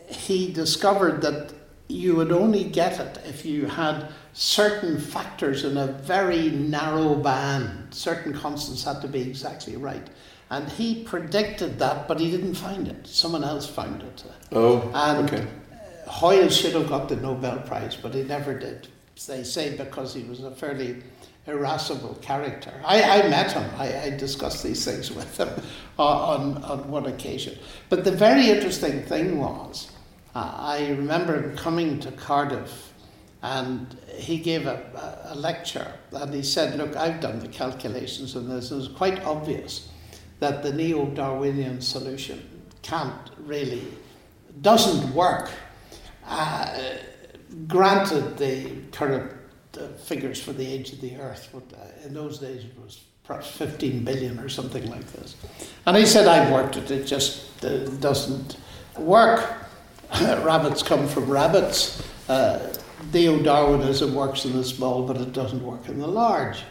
he 0.07 0.51
discovered 0.51 1.21
that 1.21 1.53
you 1.93 2.15
would 2.15 2.31
only 2.31 2.63
get 2.63 2.99
it 2.99 3.19
if 3.25 3.45
you 3.45 3.67
had 3.67 4.07
certain 4.33 4.99
factors 4.99 5.63
in 5.63 5.77
a 5.77 5.87
very 5.87 6.49
narrow 6.49 7.13
band. 7.13 7.93
Certain 7.93 8.33
constants 8.33 8.83
had 8.83 8.99
to 9.01 9.07
be 9.07 9.21
exactly 9.21 9.75
right. 9.77 10.07
And 10.49 10.67
he 10.69 11.03
predicted 11.03 11.79
that, 11.79 12.07
but 12.07 12.19
he 12.19 12.31
didn't 12.31 12.55
find 12.55 12.87
it. 12.87 13.07
Someone 13.07 13.43
else 13.43 13.67
found 13.67 14.01
it. 14.01 14.23
Oh, 14.51 14.91
and 14.93 15.29
okay. 15.29 15.47
Hoyle 16.07 16.49
should 16.49 16.73
have 16.73 16.89
got 16.89 17.09
the 17.09 17.15
Nobel 17.15 17.59
Prize, 17.59 17.95
but 17.95 18.13
he 18.13 18.23
never 18.23 18.57
did. 18.57 18.87
They 19.27 19.43
say 19.43 19.77
because 19.77 20.13
he 20.13 20.23
was 20.23 20.43
a 20.43 20.51
fairly 20.51 21.01
irascible 21.45 22.15
character. 22.21 22.73
I, 22.85 23.21
I 23.21 23.27
met 23.29 23.51
him. 23.51 23.69
I, 23.77 23.99
I 23.99 24.09
discussed 24.11 24.63
these 24.63 24.83
things 24.83 25.11
with 25.15 25.37
him 25.39 25.49
on, 25.97 26.63
on 26.63 26.89
one 26.89 27.05
occasion. 27.05 27.57
But 27.89 28.03
the 28.03 28.11
very 28.11 28.49
interesting 28.49 29.03
thing 29.03 29.39
was 29.39 29.91
uh, 29.91 29.92
I 30.35 30.89
remember 30.89 31.55
coming 31.55 31.99
to 31.99 32.11
Cardiff 32.11 32.93
and 33.43 33.95
he 34.15 34.37
gave 34.37 34.65
a, 34.65 35.25
a, 35.25 35.35
lecture 35.35 35.93
and 36.11 36.33
he 36.33 36.41
said, 36.41 36.77
Look, 36.77 36.95
I've 36.95 37.19
done 37.19 37.39
the 37.39 37.49
calculations 37.49 38.35
on 38.35 38.49
this. 38.49 38.71
It 38.71 38.75
was 38.75 38.87
quite 38.87 39.23
obvious 39.25 39.89
that 40.39 40.63
the 40.63 40.73
neo 40.73 41.05
Darwinian 41.07 41.81
solution 41.81 42.63
can't 42.81 43.29
really, 43.37 43.85
doesn't 44.61 45.13
work. 45.13 45.51
Uh, 46.25 46.95
granted, 47.67 48.37
the 48.37 48.71
current 48.91 49.31
uh, 49.77 49.87
figures 49.89 50.41
for 50.41 50.53
the 50.53 50.65
age 50.65 50.93
of 50.93 51.01
the 51.01 51.17
earth, 51.17 51.49
but 51.53 51.77
uh, 51.77 52.05
in 52.07 52.13
those 52.13 52.39
days 52.39 52.63
it 52.63 52.79
was 52.81 53.03
perhaps 53.23 53.49
15 53.51 54.03
billion 54.03 54.39
or 54.39 54.49
something 54.49 54.89
like 54.89 55.05
this. 55.13 55.35
And 55.85 55.97
he 55.97 56.05
said, 56.05 56.27
I've 56.27 56.51
worked 56.51 56.77
it, 56.77 56.89
it 56.91 57.05
just 57.05 57.63
uh, 57.63 57.85
doesn't 57.99 58.57
work. 58.97 59.62
rabbits 60.43 60.83
come 60.83 61.07
from 61.07 61.29
rabbits. 61.29 62.03
Uh, 62.29 62.73
Neo 63.13 63.41
Darwinism 63.41 64.15
works 64.15 64.45
in 64.45 64.53
the 64.53 64.63
small, 64.63 65.05
but 65.05 65.17
it 65.17 65.33
doesn't 65.33 65.63
work 65.63 65.89
in 65.89 65.99
the 65.99 66.07
large. 66.07 66.63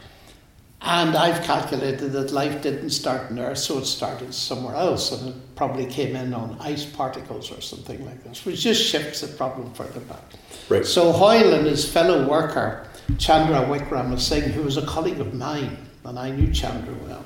And 0.85 1.17
I've 1.17 1.45
calculated 1.45 2.13
that 2.13 2.33
life 2.33 2.63
didn't 2.63 2.91
start 2.91 3.31
on 3.31 3.39
Earth, 3.39 3.59
so 3.59 3.79
it 3.79 3.85
started 3.85 4.35
somewhere 4.35 4.75
else, 4.75 5.13
and 5.13 5.29
it 5.29 5.55
probably 5.55 5.87
came 5.87 6.17
in 6.17 6.35
on 6.35 6.57
ice 6.61 6.85
particles 6.85 7.53
or 7.53 7.61
something 7.61 8.05
like 8.05 8.25
this, 8.25 8.45
which 8.45 8.61
just 8.61 8.83
shifts 8.83 9.21
the 9.21 9.29
problem 9.29 9.73
further 9.75 10.01
back. 10.01 10.23
Right. 10.69 10.85
So 10.85 11.13
Hoyle 11.13 11.55
and 11.55 11.67
his 11.67 11.91
fellow 11.91 12.29
worker, 12.29 12.89
Chandra 13.19 13.61
Wickramasinghe, 13.61 14.51
who 14.51 14.63
was 14.63 14.77
a 14.77 14.87
colleague 14.87 15.21
of 15.21 15.35
mine, 15.35 15.77
and 16.05 16.19
I 16.19 16.31
knew 16.31 16.53
Chandra 16.53 16.95
well, 17.07 17.25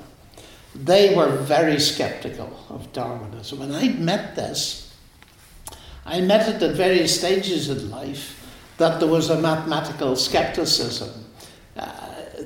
they 0.75 1.15
were 1.15 1.29
very 1.37 1.79
skeptical 1.79 2.63
of 2.69 2.91
Darwinism. 2.93 3.61
And 3.63 3.75
I'd 3.75 3.99
met 3.99 4.35
this. 4.35 4.86
I 6.07 6.21
met 6.21 6.47
it 6.47 6.63
at 6.63 6.75
various 6.75 7.19
stages 7.19 7.69
in 7.69 7.91
life 7.91 8.33
that 8.77 8.99
there 8.99 9.09
was 9.09 9.29
a 9.29 9.41
mathematical 9.41 10.15
skepticism. 10.15 11.09
Uh, 11.75 11.91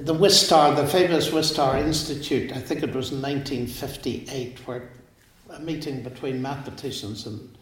the 0.01 0.15
Wistar, 0.15 0.75
the 0.75 0.88
famous 0.88 1.30
Wistar 1.30 1.80
Institute, 1.80 2.51
I 2.53 2.60
think 2.60 2.82
it 2.82 2.96
was 2.96 3.12
in 3.12 3.22
1958, 3.22 4.68
where 4.68 4.89
a 5.51 5.60
meeting 5.60 6.01
between 6.01 6.41
mathematicians 6.41 7.27
and 7.27 7.56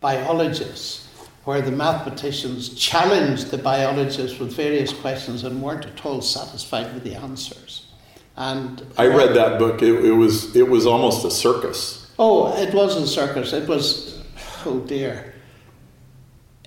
biologists, 0.00 1.08
where 1.44 1.60
the 1.60 1.70
mathematicians 1.70 2.70
challenged 2.74 3.50
the 3.50 3.58
biologists 3.58 4.38
with 4.38 4.54
various 4.54 4.92
questions 4.94 5.44
and 5.44 5.60
weren't 5.60 5.84
at 5.84 6.06
all 6.06 6.22
satisfied 6.22 6.94
with 6.94 7.04
the 7.04 7.14
answers. 7.14 7.88
And 8.36 8.86
I 8.96 9.08
read 9.08 9.34
that 9.34 9.58
book. 9.58 9.82
It, 9.82 10.02
it 10.02 10.12
was 10.12 10.56
it 10.56 10.66
was 10.66 10.86
almost 10.86 11.26
a 11.26 11.30
circus. 11.30 12.10
Oh, 12.18 12.56
it 12.56 12.72
wasn't 12.72 13.08
circus. 13.08 13.52
It 13.52 13.68
was, 13.68 14.22
oh 14.64 14.80
dear. 14.80 15.34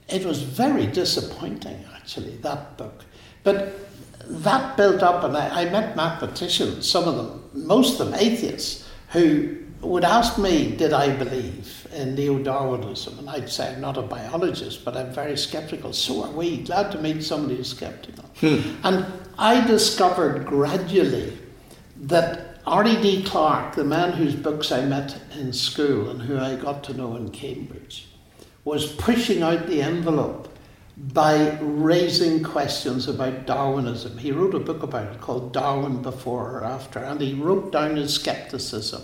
It 0.07 0.25
was 0.25 0.41
very 0.41 0.85
disappointing, 0.87 1.83
actually, 1.95 2.37
that 2.37 2.77
book. 2.77 3.03
But 3.43 3.73
that 4.27 4.77
built 4.77 5.03
up, 5.03 5.23
and 5.23 5.35
I, 5.35 5.61
I 5.61 5.65
met 5.69 5.95
mathematicians, 5.95 6.89
some 6.89 7.07
of 7.07 7.15
them, 7.15 7.49
most 7.53 7.99
of 7.99 8.09
them 8.09 8.19
atheists, 8.19 8.87
who 9.09 9.57
would 9.81 10.03
ask 10.03 10.37
me, 10.37 10.75
did 10.75 10.93
I 10.93 11.15
believe 11.15 11.87
in 11.93 12.15
neo 12.15 12.39
Darwinism? 12.39 13.19
And 13.19 13.29
I'd 13.29 13.49
say, 13.49 13.73
I'm 13.73 13.81
not 13.81 13.97
a 13.97 14.01
biologist, 14.01 14.83
but 14.83 14.97
I'm 14.97 15.13
very 15.13 15.37
skeptical. 15.37 15.93
So 15.93 16.23
are 16.23 16.31
we. 16.31 16.63
Glad 16.63 16.91
to 16.91 17.01
meet 17.01 17.23
somebody 17.23 17.57
who's 17.57 17.69
skeptical. 17.69 18.25
Hmm. 18.39 18.75
And 18.83 19.05
I 19.37 19.65
discovered 19.65 20.45
gradually 20.45 21.37
that 21.97 22.61
R.E.D. 22.65 23.23
Clark, 23.23 23.75
the 23.75 23.83
man 23.83 24.13
whose 24.13 24.35
books 24.35 24.71
I 24.71 24.85
met 24.85 25.19
in 25.37 25.53
school 25.53 26.09
and 26.09 26.21
who 26.21 26.39
I 26.39 26.55
got 26.55 26.83
to 26.85 26.93
know 26.93 27.15
in 27.15 27.29
Cambridge, 27.29 28.04
was 28.65 28.91
pushing 28.91 29.43
out 29.43 29.67
the 29.67 29.81
envelope 29.81 30.49
by 30.97 31.57
raising 31.61 32.43
questions 32.43 33.07
about 33.07 33.45
Darwinism. 33.45 34.17
He 34.17 34.31
wrote 34.31 34.55
a 34.55 34.59
book 34.59 34.81
about 34.81 35.13
it 35.13 35.21
called 35.21 35.53
Darwin 35.53 36.01
Before 36.01 36.51
or 36.51 36.63
After, 36.63 36.99
and 36.99 37.21
he 37.21 37.33
wrote 37.33 37.71
down 37.71 37.95
his 37.95 38.13
skepticism. 38.13 39.01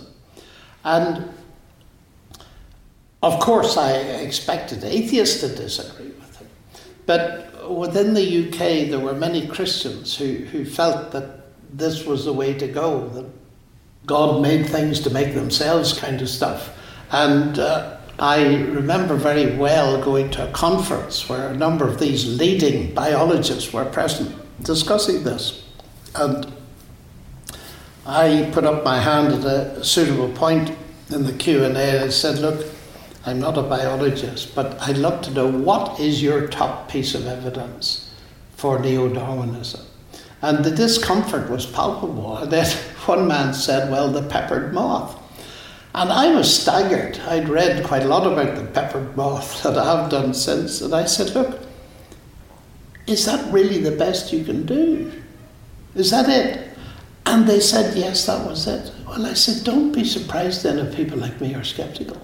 And 0.84 1.32
of 3.22 3.38
course, 3.38 3.76
I 3.76 3.92
expected 3.92 4.82
atheists 4.82 5.40
to 5.40 5.54
disagree 5.54 6.10
with 6.10 6.36
him. 6.38 6.48
But 7.06 7.70
within 7.70 8.14
the 8.14 8.48
UK, 8.48 8.90
there 8.90 8.98
were 8.98 9.14
many 9.14 9.46
Christians 9.46 10.16
who, 10.16 10.34
who 10.46 10.64
felt 10.64 11.12
that 11.12 11.42
this 11.72 12.04
was 12.04 12.24
the 12.24 12.32
way 12.32 12.54
to 12.54 12.66
go, 12.66 13.08
that 13.10 13.26
God 14.06 14.42
made 14.42 14.66
things 14.66 14.98
to 15.00 15.10
make 15.10 15.34
themselves 15.34 15.92
kind 15.92 16.20
of 16.20 16.28
stuff. 16.28 16.76
And 17.12 17.58
uh, 17.58 17.98
I 18.18 18.56
remember 18.64 19.16
very 19.16 19.56
well 19.56 20.02
going 20.02 20.30
to 20.32 20.48
a 20.48 20.52
conference 20.52 21.28
where 21.28 21.48
a 21.48 21.56
number 21.56 21.88
of 21.88 21.98
these 21.98 22.38
leading 22.38 22.94
biologists 22.94 23.72
were 23.72 23.84
present 23.84 24.34
discussing 24.62 25.24
this. 25.24 25.66
And 26.14 26.52
I 28.06 28.50
put 28.52 28.64
up 28.64 28.84
my 28.84 29.00
hand 29.00 29.32
at 29.32 29.44
a 29.44 29.84
suitable 29.84 30.28
point 30.30 30.76
in 31.10 31.24
the 31.24 31.32
Q&A 31.32 31.66
and 31.66 31.78
I 31.78 32.08
said, 32.08 32.38
look, 32.38 32.66
I'm 33.24 33.38
not 33.38 33.56
a 33.56 33.62
biologist, 33.62 34.54
but 34.54 34.80
I'd 34.82 34.98
love 34.98 35.22
to 35.22 35.30
know 35.30 35.46
what 35.46 36.00
is 36.00 36.22
your 36.22 36.48
top 36.48 36.88
piece 36.88 37.14
of 37.14 37.26
evidence 37.26 38.10
for 38.56 38.80
neo-Darwinism? 38.80 39.86
And 40.42 40.64
the 40.64 40.72
discomfort 40.72 41.48
was 41.48 41.66
palpable. 41.66 42.36
And 42.42 42.50
then 42.50 42.66
one 43.06 43.28
man 43.28 43.54
said, 43.54 43.90
Well, 43.90 44.10
the 44.10 44.22
peppered 44.22 44.74
moth. 44.74 45.21
And 45.94 46.10
I 46.10 46.34
was 46.34 46.62
staggered. 46.62 47.18
I'd 47.20 47.48
read 47.48 47.84
quite 47.84 48.02
a 48.02 48.08
lot 48.08 48.30
about 48.30 48.56
the 48.56 48.64
peppered 48.64 49.16
moth 49.16 49.62
that 49.64 49.76
I 49.76 50.00
have 50.00 50.10
done 50.10 50.32
since. 50.34 50.80
And 50.80 50.94
I 50.94 51.04
said, 51.04 51.34
Look, 51.34 51.60
is 53.06 53.26
that 53.26 53.52
really 53.52 53.78
the 53.78 53.96
best 53.96 54.32
you 54.32 54.44
can 54.44 54.64
do? 54.64 55.12
Is 55.94 56.10
that 56.10 56.28
it? 56.28 56.70
And 57.26 57.46
they 57.46 57.60
said, 57.60 57.96
Yes, 57.96 58.26
that 58.26 58.46
was 58.46 58.66
it. 58.66 58.90
Well, 59.06 59.26
I 59.26 59.34
said, 59.34 59.64
Don't 59.64 59.92
be 59.92 60.04
surprised 60.04 60.62
then 60.62 60.78
if 60.78 60.96
people 60.96 61.18
like 61.18 61.40
me 61.40 61.54
are 61.54 61.64
skeptical. 61.64 62.20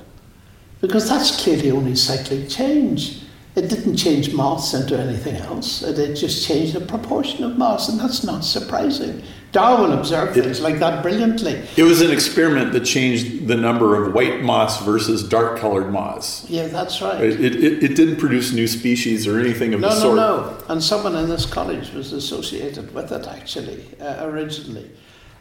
Because 0.81 1.09
that's 1.09 1.43
clearly 1.43 1.71
only 1.71 1.95
cyclic 1.95 2.49
change. 2.49 3.23
It 3.55 3.69
didn't 3.69 3.97
change 3.97 4.33
moths 4.33 4.73
into 4.73 4.97
anything 4.97 5.37
else. 5.37 5.83
It, 5.83 5.99
it 5.99 6.15
just 6.15 6.47
changed 6.47 6.75
the 6.75 6.81
proportion 6.81 7.43
of 7.43 7.59
moths, 7.59 7.89
and 7.89 7.99
that's 7.99 8.23
not 8.23 8.45
surprising. 8.45 9.23
Darwin 9.53 9.93
observed 9.93 10.37
it, 10.37 10.45
things 10.45 10.61
like 10.61 10.79
that 10.79 11.03
brilliantly. 11.03 11.67
It 11.77 11.85
was 11.85 12.03
an 12.03 12.11
experiment 12.11 12.73
that 12.73 12.85
changed 12.85 13.49
the 13.49 13.57
number 13.57 14.03
of 14.03 14.13
white 14.13 14.43
moths 14.43 14.83
versus 14.83 15.27
dark 15.27 15.59
colored 15.59 15.91
moths. 15.91 16.45
Yeah, 16.49 16.67
that's 16.67 17.01
right. 17.01 17.21
It, 17.21 17.41
it, 17.41 17.83
it 17.83 17.97
didn't 17.97 18.17
produce 18.17 18.53
new 18.53 18.67
species 18.67 19.27
or 19.27 19.39
anything 19.39 19.73
of 19.73 19.81
no, 19.81 19.89
the 19.89 19.95
sort. 19.95 20.17
No, 20.17 20.37
no, 20.37 20.51
no. 20.51 20.65
And 20.69 20.83
someone 20.83 21.17
in 21.17 21.29
this 21.29 21.47
college 21.47 21.93
was 21.93 22.13
associated 22.13 22.95
with 22.95 23.11
it 23.11 23.27
actually, 23.27 23.87
uh, 24.01 24.27
originally. 24.27 24.91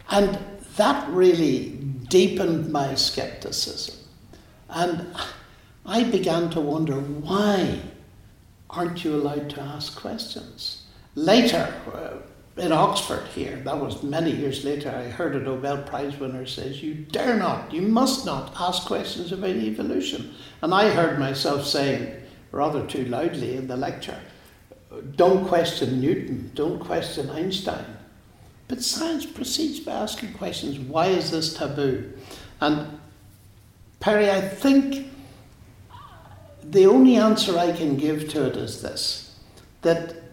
And 0.10 0.40
that 0.78 1.10
really 1.10 1.72
deepened 2.08 2.72
my 2.72 2.96
skepticism. 2.96 3.96
And 4.70 5.08
I 5.86 6.04
began 6.04 6.50
to 6.52 6.62
wonder 6.62 6.96
why 6.96 7.80
aren't 8.70 9.04
you 9.04 9.16
allowed 9.16 9.50
to 9.52 9.62
ask 9.62 10.00
questions? 10.00 10.84
Later, 11.16 11.74
uh, 11.94 12.18
in 12.58 12.72
Oxford 12.72 13.28
here, 13.28 13.58
that 13.58 13.80
was 13.80 14.04
many 14.04 14.32
years 14.32 14.66
later, 14.66 14.90
I 14.90 15.10
heard 15.10 15.36
a 15.36 15.40
Nobel 15.40 15.84
Prize 15.84 16.18
winner 16.18 16.46
says, 16.46 16.82
you 16.82 16.94
dare 16.94 17.36
not, 17.38 17.74
you 17.74 17.82
must 17.82 18.26
not 18.26 18.54
ask 18.60 18.86
questions 18.86 19.32
about 19.32 19.52
evolution. 19.52 20.34
And 20.62 20.74
I 20.74 20.90
heard 20.90 21.20
myself 21.20 21.66
saying, 21.66 22.14
rather 22.52 22.86
too 22.86 23.06
loudly 23.06 23.56
in 23.56 23.68
the 23.68 23.78
lecture, 23.78 24.20
don't 25.16 25.48
question 25.48 26.02
Newton, 26.02 26.52
don't 26.56 26.80
question 26.80 27.30
Einstein. 27.30 27.86
But 28.68 28.82
science 28.82 29.26
proceeds 29.26 29.80
by 29.80 29.94
asking 29.94 30.34
questions, 30.34 30.80
why 30.80 31.08
is 31.08 31.32
this 31.32 31.54
taboo? 31.54 32.12
And 32.60 33.00
Perry, 34.00 34.32
I 34.32 34.42
think 34.42 35.08
the 36.64 36.86
only 36.86 37.16
answer 37.16 37.58
I 37.58 37.72
can 37.72 37.98
give 37.98 38.30
to 38.30 38.48
it 38.48 38.58
is 38.58 38.82
this 38.82 39.24
that 39.84 40.27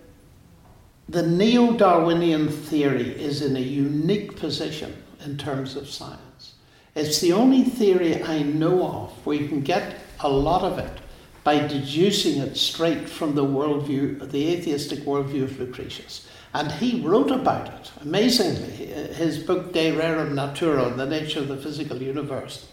the 1.09 1.27
neo 1.27 1.75
Darwinian 1.75 2.49
theory 2.49 3.11
is 3.11 3.43
in 3.43 3.57
a 3.57 3.61
unique 3.61 4.37
position 4.37 4.97
in 5.25 5.37
terms 5.37 5.77
of 5.77 5.89
science. 5.89 6.55
It's 6.95 7.21
the 7.21 7.33
only 7.33 7.65
theory 7.65 8.23
I 8.23 8.43
know 8.43 8.87
of 8.87 9.27
where 9.27 9.37
you 9.37 9.49
can 9.49 9.61
get 9.61 9.97
a 10.21 10.29
lot 10.29 10.63
of 10.63 10.79
it 10.79 11.01
by 11.43 11.67
deducing 11.67 12.41
it 12.41 12.57
straight 12.57 13.09
from 13.09 13.35
the 13.35 13.45
worldview, 13.45 14.31
the 14.31 14.49
atheistic 14.49 15.01
worldview 15.01 15.43
of 15.43 15.59
Lucretius. 15.61 16.27
And 16.55 16.71
he 16.73 17.01
wrote 17.01 17.31
about 17.31 17.69
it, 17.69 17.91
amazingly. 18.01 18.87
His 19.15 19.39
book 19.39 19.73
De 19.73 19.91
Rerum 19.91 20.35
Natura, 20.35 20.89
The 20.95 21.05
Nature 21.05 21.41
of 21.41 21.49
the 21.49 21.57
Physical 21.57 22.01
Universe, 22.01 22.69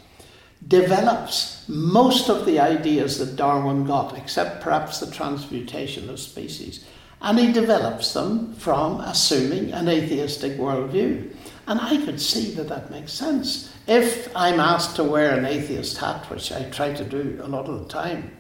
develops 0.66 1.68
most 1.68 2.30
of 2.30 2.46
the 2.46 2.60
ideas 2.60 3.18
that 3.18 3.36
Darwin 3.36 3.86
got, 3.86 4.16
except 4.18 4.62
perhaps 4.62 5.00
the 5.00 5.10
transmutation 5.10 6.10
of 6.10 6.20
species. 6.20 6.86
And 7.22 7.38
he 7.38 7.52
develops 7.52 8.14
them 8.14 8.54
from 8.56 9.00
assuming 9.02 9.72
an 9.74 9.88
atheistic 9.88 10.54
worldview. 10.54 11.34
And 11.68 11.80
I 11.80 12.04
could 12.04 12.20
see 12.20 12.52
that 12.56 12.68
that 12.70 12.90
makes 12.90 13.14
sense. 13.14 13.72
If 13.88 14.36
I'm 14.36 14.60
asked 14.60 14.96
to 14.96 15.04
wear 15.04 15.38
an 15.38 15.46
atheist 15.46 15.98
hat, 15.98 16.30
which 16.30 16.52
I 16.52 16.64
try 16.70 16.94
to 16.94 17.04
do 17.04 17.40
a 17.44 17.48
lot 17.48 17.68
of 17.68 17.80
the 17.80 17.88
time 17.88 18.32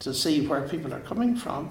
to 0.00 0.12
see 0.12 0.46
where 0.46 0.68
people 0.68 0.92
are 0.92 1.00
coming 1.00 1.36
from, 1.36 1.70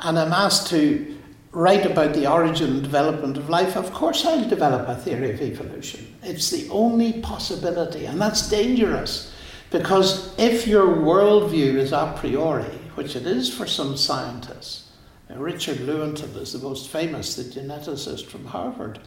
and 0.00 0.18
I'm 0.18 0.32
asked 0.32 0.68
to 0.68 1.16
write 1.52 1.86
about 1.86 2.12
the 2.12 2.30
origin 2.30 2.70
and 2.70 2.82
development 2.82 3.36
of 3.36 3.48
life, 3.48 3.76
of 3.76 3.92
course 3.92 4.26
I'll 4.26 4.46
develop 4.48 4.88
a 4.88 4.96
theory 4.96 5.30
of 5.30 5.40
evolution. 5.40 6.14
It's 6.22 6.50
the 6.50 6.68
only 6.68 7.20
possibility, 7.22 8.04
and 8.04 8.20
that's 8.20 8.50
dangerous 8.50 9.32
because 9.70 10.38
if 10.38 10.66
your 10.66 10.86
worldview 10.86 11.76
is 11.76 11.92
a 11.92 12.14
priori, 12.16 12.78
which 12.94 13.16
it 13.16 13.26
is 13.26 13.52
for 13.52 13.66
some 13.66 13.96
scientists, 13.96 14.85
Richard 15.34 15.78
Lewontin 15.78 16.36
is 16.36 16.52
the 16.52 16.58
most 16.58 16.88
famous, 16.88 17.34
the 17.34 17.42
geneticist 17.42 18.26
from 18.26 18.46
Harvard, 18.46 19.00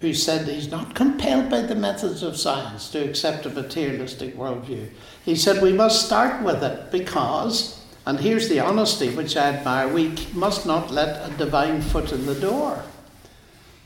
who 0.00 0.14
said 0.14 0.46
he's 0.46 0.70
not 0.70 0.94
compelled 0.94 1.50
by 1.50 1.62
the 1.62 1.74
methods 1.74 2.22
of 2.22 2.36
science 2.36 2.90
to 2.90 3.08
accept 3.08 3.46
a 3.46 3.50
materialistic 3.50 4.36
worldview. 4.36 4.88
He 5.24 5.34
said 5.34 5.62
we 5.62 5.72
must 5.72 6.06
start 6.06 6.42
with 6.44 6.62
it 6.62 6.90
because 6.92 7.78
and 8.08 8.20
here's 8.20 8.48
the 8.48 8.58
honesty 8.58 9.10
which 9.10 9.36
I 9.36 9.50
admire 9.50 9.86
we 9.86 10.14
must 10.32 10.64
not 10.64 10.90
let 10.90 11.30
a 11.30 11.36
divine 11.36 11.82
foot 11.82 12.10
in 12.10 12.24
the 12.24 12.34
door. 12.34 12.82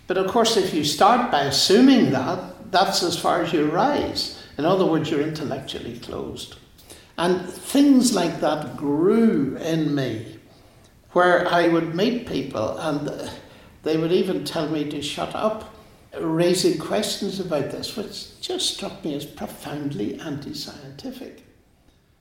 But 0.07 0.17
of 0.17 0.29
course, 0.31 0.57
if 0.57 0.73
you 0.73 0.85
start 0.85 1.33
by 1.33 1.41
assuming 1.41 2.13
that, 2.13 2.71
that's 2.71 3.03
as 3.03 3.19
far 3.19 3.43
as 3.43 3.53
you 3.53 3.69
rise. 3.69 4.41
In 4.59 4.65
other 4.65 4.87
words, 4.87 5.11
you're 5.11 5.23
intellectually 5.23 5.99
closed. 5.99 6.55
And 7.19 7.51
things 7.51 8.15
like 8.15 8.41
that 8.41 8.77
grew 8.77 9.57
in 9.57 9.93
me, 9.93 10.39
where 11.13 11.47
I 11.49 11.69
would 11.69 11.95
meet 11.95 12.27
people 12.27 12.79
and 12.79 13.31
they 13.83 13.97
would 13.97 14.13
even 14.13 14.45
tell 14.45 14.69
me 14.69 14.89
to 14.91 15.03
shut 15.03 15.35
up, 15.35 15.75
raising 16.19 16.79
questions 16.79 17.41
about 17.41 17.71
this, 17.71 17.97
which 17.97 18.41
just 18.41 18.75
struck 18.75 19.05
me 19.05 19.15
as 19.15 19.25
profoundly 19.25 20.19
anti 20.21 20.55
scientific. 20.55 21.45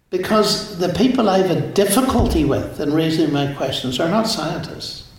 Because 0.09 0.77
the 0.77 0.89
people 0.89 1.29
I 1.29 1.37
have 1.37 1.51
a 1.51 1.61
difficulty 1.71 2.43
with 2.43 2.79
in 2.79 2.93
raising 2.93 3.31
my 3.31 3.53
questions 3.53 3.99
are 3.99 4.09
not 4.09 4.27
scientists 4.27 5.09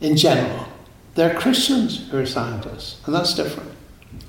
in 0.00 0.16
general. 0.16 0.66
They're 1.14 1.34
Christians 1.34 2.08
who 2.10 2.18
are 2.18 2.26
scientists, 2.26 3.00
and 3.06 3.14
that's 3.14 3.34
different. 3.34 3.70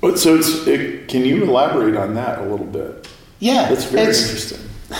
Oh, 0.02 0.14
so, 0.14 0.38
it, 0.70 1.08
can 1.08 1.24
you 1.24 1.44
elaborate 1.44 1.96
on 1.96 2.14
that 2.14 2.40
a 2.40 2.42
little 2.42 2.66
bit? 2.66 3.08
Yeah, 3.38 3.68
that's 3.68 3.84
very 3.84 4.06
interesting. 4.06 4.60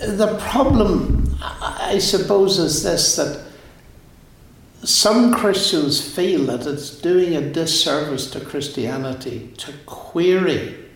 The 0.00 0.38
problem, 0.38 1.27
I 1.40 1.98
suppose, 1.98 2.58
is 2.58 2.82
this 2.82 3.16
that 3.16 3.44
some 4.82 5.34
Christians 5.34 6.00
feel 6.00 6.46
that 6.46 6.66
it's 6.66 6.90
doing 6.90 7.36
a 7.36 7.52
disservice 7.52 8.30
to 8.30 8.40
Christianity 8.40 9.52
to 9.58 9.72
query 9.86 10.88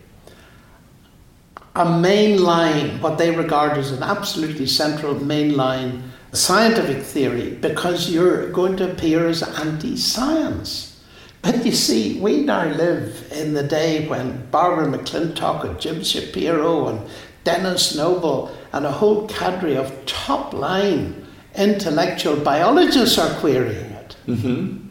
a 1.75 1.85
mainline, 1.85 3.01
what 3.01 3.17
they 3.17 3.31
regard 3.31 3.77
as 3.77 3.91
an 3.91 4.03
absolutely 4.03 4.67
central 4.67 5.15
mainline 5.15 6.03
scientific 6.31 7.01
theory, 7.01 7.51
because 7.51 8.11
you're 8.11 8.51
going 8.51 8.77
to 8.77 8.91
appear 8.91 9.27
as 9.27 9.41
anti 9.41 9.97
science. 9.97 11.03
But 11.41 11.65
you 11.65 11.71
see, 11.71 12.19
we 12.19 12.41
now 12.41 12.65
live 12.65 13.27
in 13.31 13.53
the 13.53 13.63
day 13.63 14.07
when 14.07 14.45
Barbara 14.49 14.85
McClintock 14.87 15.63
and 15.65 15.79
Jim 15.79 16.03
Shapiro 16.03 16.87
and 16.87 17.09
Denis 17.43 17.95
Noble 17.95 18.55
and 18.71 18.85
a 18.85 18.91
whole 18.91 19.27
cadre 19.27 19.75
of 19.75 20.05
top 20.05 20.53
line 20.53 21.25
intellectual 21.55 22.37
biologists 22.37 23.17
are 23.17 23.39
querying 23.39 23.91
it. 23.91 24.15
Mm-hmm. 24.27 24.87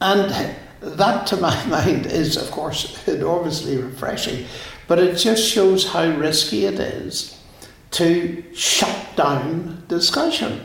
And 0.00 0.56
that, 0.80 1.26
to 1.28 1.36
my 1.36 1.64
mind, 1.66 2.06
is, 2.06 2.36
of 2.36 2.50
course, 2.50 3.06
enormously 3.08 3.76
refreshing. 3.76 4.46
But 4.86 4.98
it 4.98 5.16
just 5.16 5.46
shows 5.46 5.92
how 5.92 6.06
risky 6.10 6.66
it 6.66 6.78
is 6.78 7.40
to 7.92 8.44
shut 8.54 9.16
down 9.16 9.84
discussion. 9.88 10.64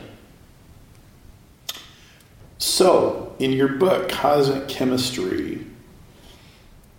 So, 2.58 3.34
in 3.38 3.52
your 3.52 3.68
book, 3.68 4.10
Cosmic 4.10 4.68
Chemistry, 4.68 5.64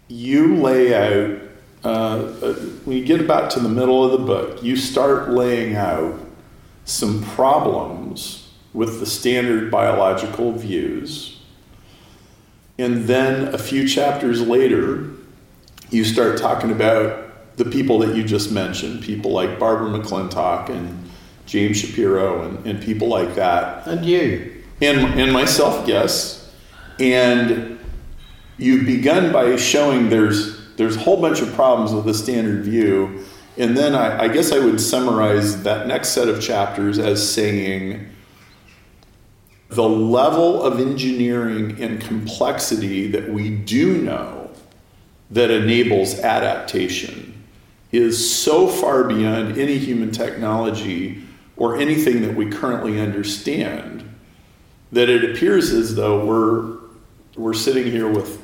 you 0.08 0.56
lay 0.56 0.94
out, 0.96 1.40
uh, 1.84 1.88
uh, 1.88 2.54
when 2.86 2.98
you 2.98 3.04
get 3.06 3.20
about 3.20 3.50
to 3.52 3.60
the 3.60 3.70
middle 3.70 4.06
of 4.06 4.12
the 4.12 4.26
book, 4.26 4.62
you 4.62 4.76
start 4.76 5.30
laying 5.30 5.76
out 5.76 6.20
some 6.86 7.24
problems 7.24 8.52
with 8.74 9.00
the 9.00 9.06
standard 9.06 9.72
biological 9.72 10.52
views. 10.52 11.40
And 12.78 13.06
then 13.06 13.54
a 13.54 13.58
few 13.58 13.88
chapters 13.88 14.42
later, 14.42 15.10
you 15.90 16.04
start 16.04 16.38
talking 16.38 16.72
about 16.72 17.58
the 17.58 17.66
people 17.66 18.00
that 18.00 18.16
you 18.16 18.24
just 18.24 18.52
mentioned, 18.52 19.04
people 19.04 19.32
like 19.32 19.60
Barbara 19.60 19.90
McClintock 19.90 20.70
and 20.70 21.10
James 21.46 21.78
Shapiro 21.78 22.44
and, 22.44 22.66
and 22.66 22.82
people 22.82 23.08
like 23.08 23.36
that. 23.36 23.88
And 23.88 24.06
you. 24.06 24.64
And, 24.82 25.20
and 25.20 25.32
myself, 25.34 25.88
yes. 25.88 26.52
And 27.00 27.80
you've 28.58 28.86
begun 28.86 29.32
by 29.32 29.56
showing 29.58 30.10
there's 30.10 30.61
there's 30.82 30.96
a 30.96 31.00
whole 31.00 31.22
bunch 31.22 31.42
of 31.42 31.54
problems 31.54 31.94
with 31.94 32.06
the 32.06 32.14
standard 32.14 32.64
view. 32.64 33.24
And 33.58 33.78
then 33.78 33.94
I, 33.94 34.24
I 34.24 34.28
guess 34.28 34.52
I 34.52 34.58
would 34.58 34.82
summarize 34.82 35.62
that 35.64 35.86
next 35.86 36.10
set 36.10 36.28
of 36.28 36.42
chapters 36.42 36.98
as 36.98 37.34
saying 37.34 38.10
the 39.70 39.88
level 39.88 40.63
of 40.63 40.80
engineering 40.80 41.80
and 41.82 42.02
complexity 42.02 43.08
that 43.12 43.30
we 43.30 43.50
do 43.50 44.02
know 44.02 44.50
that 45.30 45.52
enables 45.52 46.20
adaptation 46.20 47.44
is 47.91 48.34
so 48.34 48.67
far 48.67 49.04
beyond 49.04 49.58
any 49.58 49.78
human 49.78 50.12
technology 50.12 51.24
or 51.58 51.78
anything 51.78 52.22
that 52.22 52.36
we 52.36 52.50
currently 52.50 53.00
understand 53.00 54.04
that 54.91 55.10
it 55.10 55.30
appears 55.30 55.72
as 55.72 55.96
though 55.96 56.26
we're 56.26 56.80
we're 57.38 57.54
sitting 57.54 57.89
here 57.89 58.10
with 58.10 58.40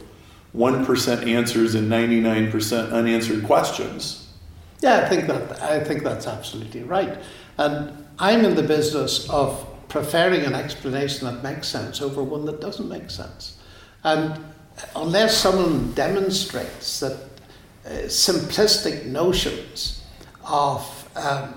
1% 0.57 1.27
answers 1.27 1.75
and 1.75 1.89
99% 1.89 2.91
unanswered 2.91 3.43
questions. 3.45 4.27
Yeah, 4.81 5.05
I 5.05 5.09
think 5.09 5.27
that 5.27 5.61
I 5.61 5.83
think 5.83 6.03
that's 6.03 6.27
absolutely 6.27 6.83
right. 6.83 7.17
And 7.57 8.05
I'm 8.19 8.43
in 8.43 8.55
the 8.55 8.63
business 8.63 9.29
of 9.29 9.65
preferring 9.87 10.41
an 10.41 10.53
explanation 10.53 11.27
that 11.27 11.43
makes 11.43 11.67
sense 11.67 12.01
over 12.01 12.23
one 12.23 12.45
that 12.45 12.59
doesn't 12.59 12.89
make 12.89 13.09
sense. 13.09 13.57
And 14.03 14.43
unless 14.95 15.37
someone 15.37 15.93
demonstrates 15.93 16.99
that 16.99 17.13
uh, 17.85 17.89
simplistic 18.07 19.05
notions 19.05 20.03
of 20.43 21.09
um, 21.15 21.53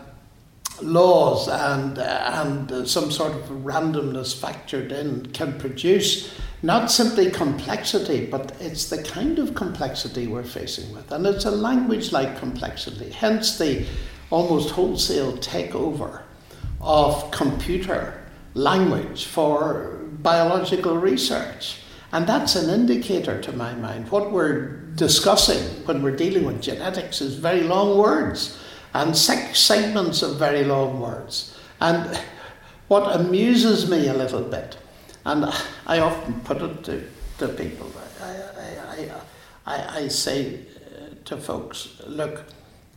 laws 0.83 1.49
and, 1.49 1.99
uh, 1.99 2.43
and 2.45 2.73
uh, 2.73 2.87
some 2.87 3.11
sort 3.11 3.33
of 3.35 3.43
randomness 3.51 4.35
factored 4.35 4.93
in 4.93 5.27
can 5.33 5.59
produce 5.59 6.33
not 6.63 6.91
simply 6.91 7.31
complexity, 7.31 8.27
but 8.27 8.53
it's 8.61 8.91
the 8.91 9.03
kind 9.03 9.39
of 9.39 9.55
complexity 9.55 10.27
we're 10.27 10.43
facing 10.43 10.95
with. 10.95 11.11
And 11.11 11.27
it's 11.27 11.47
a 11.47 11.51
language 11.51 12.13
like 12.13 12.39
complexity, 12.39 13.11
hence 13.11 13.57
the 13.59 13.87
almost 14.31 14.71
wholesale 14.71 15.37
takeover 15.39 16.23
of 16.81 17.31
computer 17.31 18.23
language 18.55 19.25
for 19.25 20.01
biological 20.23 20.97
research. 20.97 21.79
And 22.13 22.27
that's 22.27 22.57
an 22.57 22.69
indicator 22.69 23.41
to 23.41 23.53
my 23.53 23.75
mind. 23.75 24.11
What 24.11 24.33
we're 24.33 24.81
discussing 24.97 25.63
when 25.87 26.03
we're 26.03 26.17
dealing 26.17 26.45
with 26.45 26.61
genetics 26.61 27.21
is 27.21 27.37
very 27.37 27.63
long 27.63 27.97
words 27.97 28.59
and 28.93 29.17
segments 29.17 30.23
of 30.23 30.37
very 30.37 30.65
long 30.65 31.01
words. 31.01 31.57
And 31.81 32.21
what 32.89 33.15
amuses 33.15 33.89
me 33.89 34.09
a 34.09 34.15
little 34.15 34.43
bit, 34.43 34.77
and 35.25 35.45
I 35.87 35.99
often 36.01 36.41
put 36.41 36.63
it 36.63 36.85
to, 36.85 37.05
to 37.39 37.49
people, 37.49 37.91
I, 38.23 38.27
I, 38.27 39.11
I, 39.67 39.99
I, 40.01 40.09
say 40.09 40.57
uh, 40.57 41.15
to 41.27 41.37
folks, 41.37 42.01
look, 42.07 42.45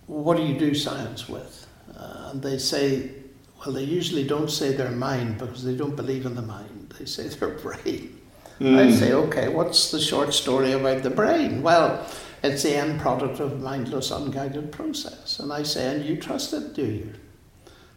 what 0.08 0.38
do 0.38 0.44
you 0.44 0.58
do 0.58 0.74
science 0.74 1.30
with? 1.30 1.68
Uh, 1.96 2.32
and 2.32 2.42
they 2.42 2.58
say, 2.58 3.12
well, 3.60 3.74
they 3.74 3.84
usually 3.84 4.26
don't 4.26 4.50
say 4.50 4.74
their 4.74 4.92
mind 4.92 5.38
because 5.38 5.64
they 5.64 5.76
don't 5.76 5.96
believe 5.96 6.26
in 6.26 6.36
the 6.36 6.42
mind. 6.42 6.94
They 7.00 7.06
say 7.06 7.28
their 7.28 7.50
brain. 7.50 8.20
Mm. 8.60 8.78
I 8.78 8.92
say, 8.92 9.14
okay, 9.14 9.48
what's 9.50 9.90
the 9.90 10.00
short 10.00 10.32
story 10.34 10.74
about 10.74 11.02
the 11.02 11.10
brain? 11.10 11.64
Well, 11.64 12.08
it's 12.44 12.64
the 12.64 12.76
end 12.76 13.02
product 13.02 13.40
of 13.40 13.62
mindless, 13.62 14.12
unguided 14.12 14.72
process. 14.72 15.40
And 15.40 15.52
I 15.52 15.64
say, 15.64 15.96
and 15.96 16.06
you 16.06 16.18
trust 16.18 16.54
it, 16.54 16.74
do 16.74 16.86
you? 16.86 17.14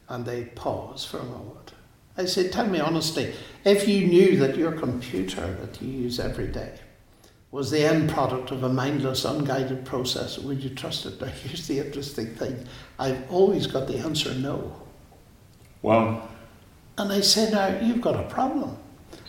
And 0.09 0.25
they 0.25 0.45
pause 0.45 1.05
for 1.05 1.19
a 1.19 1.25
moment. 1.25 1.66
I 2.17 2.25
said, 2.25 2.53
tell 2.53 2.67
me 2.67 2.81
honestly, 2.81 3.35
if 3.65 3.87
you 3.87 4.07
knew 4.07 4.37
that 4.39 4.57
your 4.57 4.73
computer 4.73 5.55
that 5.61 5.83
you 5.83 5.89
use 5.89 6.19
every 6.19 6.47
day 6.47 6.73
was 7.51 7.71
the 7.71 7.85
end 7.85 8.11
product 8.11 8.51
of 8.51 8.63
a 8.63 8.69
mindless, 8.69 9.25
unguided 9.25 9.85
process, 9.85 10.39
would 10.39 10.63
you 10.63 10.71
trust 10.71 11.07
it? 11.07 11.21
Now, 11.21 11.27
here's 11.29 11.67
the 11.67 11.79
interesting 11.79 12.35
thing 12.35 12.67
I've 12.99 13.31
always 13.31 13.67
got 13.67 13.87
the 13.87 13.99
answer 13.99 14.35
no. 14.35 14.75
Wow. 15.83 16.29
And 16.99 17.13
I 17.13 17.21
said, 17.21 17.53
now, 17.53 17.79
you've 17.81 18.01
got 18.01 18.17
a 18.17 18.29
problem 18.29 18.79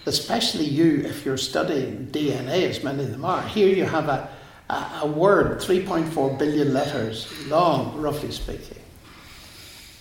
especially 0.07 0.63
you 0.63 1.01
if 1.01 1.25
you're 1.25 1.37
studying 1.37 2.07
DNA, 2.07 2.69
as 2.69 2.83
many 2.83 3.03
of 3.03 3.11
them 3.11 3.25
are. 3.25 3.41
Here 3.43 3.67
you 3.67 3.83
have 3.83 4.07
a, 4.07 4.29
a, 4.69 4.99
a 5.01 5.07
word, 5.07 5.59
3.4 5.59 6.39
billion 6.39 6.73
letters 6.73 7.31
long, 7.47 7.99
roughly 7.99 8.31
speaking. 8.31 8.81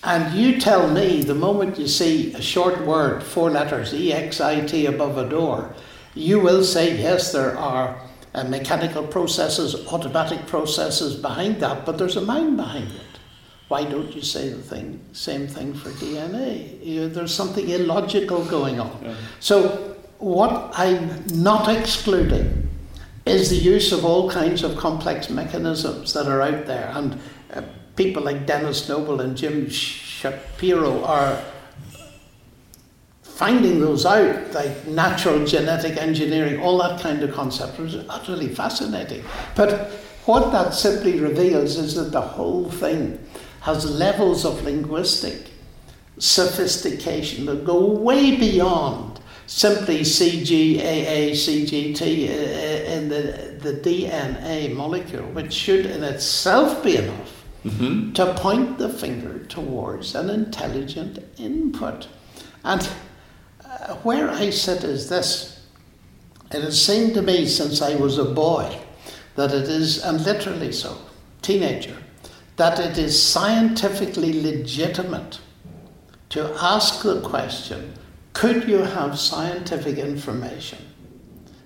And 0.06 0.38
you 0.38 0.60
tell 0.60 0.88
me 0.88 1.22
the 1.22 1.34
moment 1.34 1.78
you 1.80 1.88
see 1.88 2.32
a 2.34 2.40
short 2.40 2.86
word, 2.86 3.24
four 3.24 3.50
letters, 3.50 3.92
E 3.92 4.12
X 4.12 4.40
I 4.40 4.64
T 4.64 4.86
above 4.86 5.18
a 5.18 5.28
door, 5.28 5.74
you 6.14 6.38
will 6.38 6.62
say, 6.62 6.96
yes, 6.96 7.32
there 7.32 7.58
are 7.58 8.00
uh, 8.32 8.44
mechanical 8.44 9.04
processes, 9.04 9.74
automatic 9.88 10.46
processes 10.46 11.16
behind 11.16 11.60
that, 11.60 11.84
but 11.84 11.98
there's 11.98 12.16
a 12.16 12.20
mind 12.20 12.56
behind 12.56 12.86
it. 12.86 13.18
Why 13.66 13.82
don't 13.82 14.14
you 14.14 14.22
say 14.22 14.48
the 14.50 14.62
thing, 14.62 15.04
same 15.12 15.48
thing 15.48 15.74
for 15.74 15.90
DNA? 15.90 16.84
You, 16.86 17.08
there's 17.08 17.34
something 17.34 17.68
illogical 17.68 18.44
going 18.44 18.78
on. 18.78 18.96
Yeah. 19.02 19.16
So 19.40 19.96
what 20.18 20.70
I'm 20.74 21.26
not 21.34 21.68
excluding 21.68 22.68
is 23.26 23.50
the 23.50 23.56
use 23.56 23.90
of 23.90 24.04
all 24.04 24.30
kinds 24.30 24.62
of 24.62 24.76
complex 24.76 25.28
mechanisms 25.30 26.12
that 26.12 26.28
are 26.28 26.42
out 26.42 26.66
there. 26.66 26.92
And 26.94 27.18
uh, 27.52 27.62
people 27.96 28.22
like 28.22 28.46
Denis 28.46 28.88
Noble 28.88 29.20
and 29.20 29.36
Jim 29.36 29.68
Shapiro 29.68 31.02
are 31.04 31.42
finding 33.22 33.80
those 33.80 34.06
out, 34.06 34.52
like 34.52 34.86
natural 34.86 35.44
genetic 35.44 35.96
engineering, 35.98 36.60
all 36.60 36.78
that 36.78 37.00
kind 37.00 37.22
of 37.22 37.34
concept 37.34 37.78
was 37.78 37.96
utterly 38.08 38.48
fascinating. 38.48 39.22
But 39.54 39.90
what 40.24 40.52
that 40.52 40.72
simply 40.72 41.20
reveals 41.20 41.76
is 41.76 41.94
that 41.96 42.12
the 42.12 42.20
whole 42.20 42.70
thing 42.70 43.18
has 43.60 43.90
levels 43.90 44.44
of 44.44 44.62
linguistic 44.62 45.50
sophistication 46.18 47.44
that 47.46 47.64
go 47.64 47.84
way 47.84 48.36
beyond 48.36 49.20
simply 49.46 50.00
CGAA, 50.00 51.32
CGT 51.32 52.00
uh, 52.00 52.90
in 52.90 53.08
the, 53.08 53.58
the 53.60 53.74
DNA 53.74 54.74
molecule, 54.74 55.26
which 55.26 55.52
should 55.52 55.86
in 55.86 56.02
itself 56.02 56.82
be 56.82 56.96
enough 56.96 57.35
mm-hmm. 57.66 58.12
to 58.12 58.34
point 58.34 58.78
the 58.78 58.88
finger 58.88 59.44
towards 59.46 60.14
an 60.14 60.30
intelligent 60.30 61.18
input. 61.38 62.08
And 62.64 62.88
uh, 63.64 63.94
where 63.96 64.30
I 64.30 64.50
sit 64.50 64.84
is 64.84 65.08
this 65.08 65.56
it 66.52 66.62
has 66.62 66.80
seemed 66.80 67.14
to 67.14 67.22
me 67.22 67.46
since 67.46 67.82
I 67.82 67.96
was 67.96 68.18
a 68.18 68.24
boy 68.24 68.78
that 69.34 69.52
it 69.52 69.68
is, 69.68 70.02
and 70.02 70.24
literally 70.24 70.72
so, 70.72 70.96
teenager, 71.42 71.96
that 72.56 72.78
it 72.78 72.96
is 72.96 73.20
scientifically 73.20 74.32
legitimate 74.42 75.40
to 76.30 76.54
ask 76.60 77.02
the 77.02 77.20
question 77.20 77.94
could 78.32 78.68
you 78.68 78.78
have 78.78 79.18
scientific 79.18 79.96
information, 79.96 80.78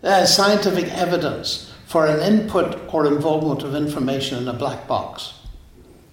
uh, 0.05 0.25
scientific 0.25 0.87
evidence 0.93 1.75
for 1.87 2.07
an 2.07 2.21
input 2.21 2.95
or 2.95 3.07
involvement 3.07 3.65
of 3.65 3.75
information 3.75 4.39
in 4.39 4.49
a 4.49 4.53
black 4.53 4.87
box? 4.87 5.40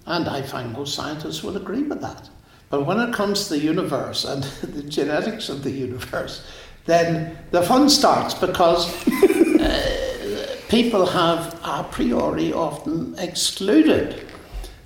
And 0.08 0.26
I 0.26 0.40
find 0.40 0.72
most 0.72 0.94
scientists 0.94 1.42
will 1.42 1.58
agree 1.58 1.82
with 1.82 2.00
that. 2.00 2.30
But 2.70 2.86
when 2.86 2.98
it 2.98 3.12
comes 3.12 3.44
to 3.44 3.54
the 3.54 3.60
universe 3.60 4.24
and 4.24 4.42
the 4.62 4.82
genetics 4.82 5.50
of 5.50 5.62
the 5.62 5.70
universe, 5.70 6.46
then 6.86 7.36
the 7.50 7.62
fun 7.62 7.90
starts 7.90 8.32
because 8.32 9.06
uh, 9.60 10.56
people 10.70 11.04
have 11.04 11.60
a 11.62 11.84
priori 11.84 12.54
often 12.54 13.14
excluded. 13.18 14.26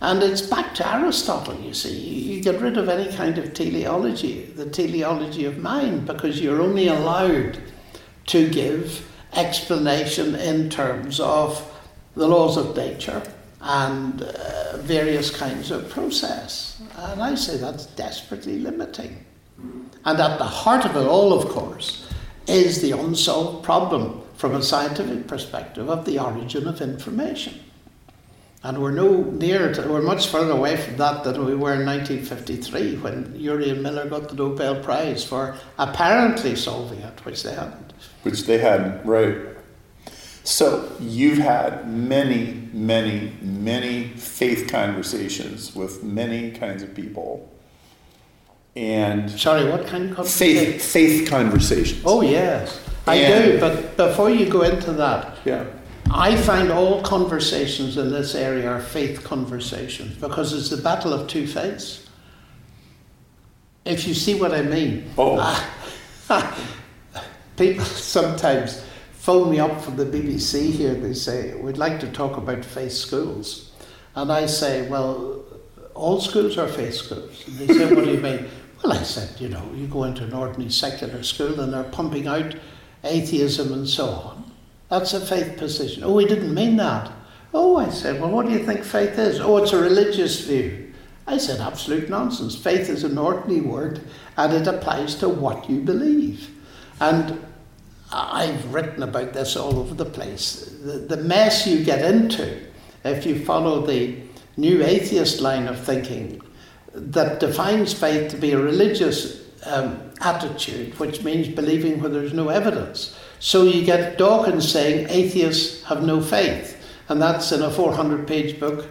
And 0.00 0.20
it's 0.24 0.42
back 0.42 0.74
to 0.74 0.92
Aristotle, 0.92 1.54
you 1.60 1.72
see. 1.72 1.96
You 1.96 2.42
get 2.42 2.60
rid 2.60 2.76
of 2.76 2.88
any 2.88 3.14
kind 3.16 3.38
of 3.38 3.54
teleology, 3.54 4.46
the 4.56 4.68
teleology 4.68 5.44
of 5.44 5.58
mind, 5.58 6.04
because 6.04 6.40
you're 6.40 6.60
only 6.60 6.88
allowed 6.88 7.62
to 8.26 8.50
give 8.50 9.08
explanation 9.34 10.34
in 10.34 10.68
terms 10.68 11.20
of 11.20 11.72
the 12.16 12.26
laws 12.26 12.56
of 12.56 12.76
nature 12.76 13.22
and 13.62 14.22
uh, 14.22 14.76
various 14.78 15.30
kinds 15.30 15.70
of 15.70 15.88
process. 15.88 16.82
And 16.96 17.22
I 17.22 17.36
say 17.36 17.56
that's 17.56 17.86
desperately 17.86 18.58
limiting. 18.58 19.24
And 20.04 20.20
at 20.20 20.38
the 20.38 20.44
heart 20.44 20.84
of 20.84 20.96
it 20.96 21.06
all, 21.06 21.32
of 21.32 21.48
course, 21.48 22.08
is 22.48 22.82
the 22.82 22.90
unsolved 22.90 23.64
problem 23.64 24.20
from 24.36 24.56
a 24.56 24.62
scientific 24.62 25.28
perspective 25.28 25.88
of 25.88 26.04
the 26.04 26.18
origin 26.18 26.66
of 26.66 26.80
information. 26.80 27.60
And 28.64 28.80
we're 28.80 28.92
no 28.92 29.22
near 29.22 29.72
to, 29.74 29.88
we're 29.88 30.02
much 30.02 30.28
further 30.28 30.52
away 30.52 30.76
from 30.76 30.96
that 30.96 31.24
than 31.24 31.44
we 31.44 31.54
were 31.54 31.74
in 31.74 31.86
1953 31.86 32.96
when 32.96 33.24
Urey 33.34 33.70
and 33.70 33.82
Miller 33.82 34.08
got 34.08 34.28
the 34.28 34.34
Nobel 34.34 34.82
Prize 34.82 35.24
for 35.24 35.56
apparently 35.78 36.56
solving 36.56 37.00
it, 37.00 37.24
which 37.24 37.42
they 37.42 37.54
hadn't. 37.54 37.92
Which 38.22 38.44
they 38.44 38.58
hadn't, 38.58 39.04
right. 39.04 39.36
So 40.44 40.90
you've 41.00 41.38
had 41.38 41.88
many, 41.88 42.68
many, 42.72 43.32
many 43.40 44.08
faith 44.08 44.68
conversations 44.68 45.74
with 45.74 46.02
many 46.02 46.50
kinds 46.50 46.82
of 46.82 46.94
people. 46.94 47.48
And 48.74 49.30
sorry, 49.30 49.68
what 49.68 49.86
kind 49.86 50.16
of 50.16 50.28
faith 50.28 50.82
faith 50.82 51.28
conversations? 51.28 52.02
Oh 52.04 52.22
yes, 52.22 52.80
I 53.06 53.16
and, 53.16 53.52
do. 53.52 53.60
But 53.60 53.96
before 53.96 54.30
you 54.30 54.48
go 54.48 54.62
into 54.62 54.92
that, 54.94 55.36
yeah, 55.44 55.66
I 56.10 56.36
find 56.36 56.72
all 56.72 57.02
conversations 57.02 57.98
in 57.98 58.10
this 58.10 58.34
area 58.34 58.70
are 58.70 58.80
faith 58.80 59.22
conversations 59.22 60.16
because 60.16 60.54
it's 60.54 60.70
the 60.70 60.82
battle 60.82 61.12
of 61.12 61.28
two 61.28 61.46
faiths. 61.46 62.08
If 63.84 64.06
you 64.06 64.14
see 64.14 64.40
what 64.40 64.52
I 64.52 64.62
mean. 64.62 65.10
Oh. 65.18 65.68
people 67.56 67.84
sometimes 67.84 68.82
phone 69.22 69.52
me 69.52 69.60
up 69.60 69.80
from 69.80 69.94
the 69.94 70.04
BBC 70.04 70.72
here. 70.72 70.94
They 70.94 71.14
say, 71.14 71.54
We'd 71.54 71.78
like 71.78 72.00
to 72.00 72.10
talk 72.10 72.36
about 72.36 72.64
faith 72.64 72.90
schools. 72.90 73.70
And 74.16 74.32
I 74.32 74.46
say, 74.46 74.88
Well, 74.88 75.44
all 75.94 76.20
schools 76.20 76.58
are 76.58 76.66
faith 76.66 76.94
schools. 76.94 77.44
And 77.46 77.56
they 77.56 77.72
say, 77.72 77.94
What 77.94 78.04
do 78.04 78.10
you 78.10 78.20
mean? 78.20 78.48
Well, 78.82 78.94
I 78.94 79.04
said, 79.04 79.40
You 79.40 79.48
know, 79.48 79.62
you 79.76 79.86
go 79.86 80.02
into 80.02 80.24
an 80.24 80.32
ordinary 80.32 80.72
secular 80.72 81.22
school 81.22 81.60
and 81.60 81.72
they're 81.72 81.84
pumping 81.84 82.26
out 82.26 82.56
atheism 83.04 83.72
and 83.72 83.88
so 83.88 84.06
on. 84.06 84.50
That's 84.88 85.14
a 85.14 85.24
faith 85.24 85.56
position. 85.56 86.02
Oh, 86.02 86.14
we 86.14 86.26
didn't 86.26 86.52
mean 86.52 86.76
that. 86.78 87.12
Oh, 87.54 87.76
I 87.76 87.90
said, 87.90 88.20
Well, 88.20 88.30
what 88.30 88.46
do 88.46 88.52
you 88.52 88.66
think 88.66 88.82
faith 88.82 89.16
is? 89.20 89.38
Oh, 89.38 89.56
it's 89.58 89.72
a 89.72 89.80
religious 89.80 90.44
view. 90.44 90.92
I 91.28 91.38
said, 91.38 91.60
Absolute 91.60 92.08
nonsense. 92.08 92.56
Faith 92.56 92.88
is 92.88 93.04
an 93.04 93.16
ordinary 93.16 93.60
word 93.60 94.00
and 94.36 94.52
it 94.52 94.66
applies 94.66 95.14
to 95.16 95.28
what 95.28 95.70
you 95.70 95.78
believe. 95.78 96.50
And 97.00 97.40
I've 98.12 98.72
written 98.72 99.02
about 99.02 99.32
this 99.32 99.56
all 99.56 99.78
over 99.78 99.94
the 99.94 100.04
place. 100.04 100.66
The, 100.82 100.98
the 100.98 101.16
mess 101.16 101.66
you 101.66 101.82
get 101.82 102.04
into 102.04 102.60
if 103.04 103.24
you 103.24 103.44
follow 103.44 103.84
the 103.86 104.16
new 104.56 104.82
atheist 104.84 105.40
line 105.40 105.66
of 105.66 105.82
thinking 105.82 106.40
that 106.94 107.40
defines 107.40 107.94
faith 107.94 108.30
to 108.30 108.36
be 108.36 108.52
a 108.52 108.58
religious 108.58 109.42
um, 109.64 110.10
attitude, 110.20 110.98
which 110.98 111.22
means 111.22 111.48
believing 111.48 112.00
where 112.00 112.10
there's 112.10 112.34
no 112.34 112.48
evidence. 112.48 113.18
So 113.38 113.64
you 113.64 113.84
get 113.84 114.18
Dawkins 114.18 114.70
saying 114.70 115.08
atheists 115.08 115.82
have 115.84 116.04
no 116.04 116.20
faith, 116.20 116.76
and 117.08 117.20
that's 117.20 117.50
in 117.52 117.62
a 117.62 117.70
400 117.70 118.26
page 118.26 118.60
book 118.60 118.86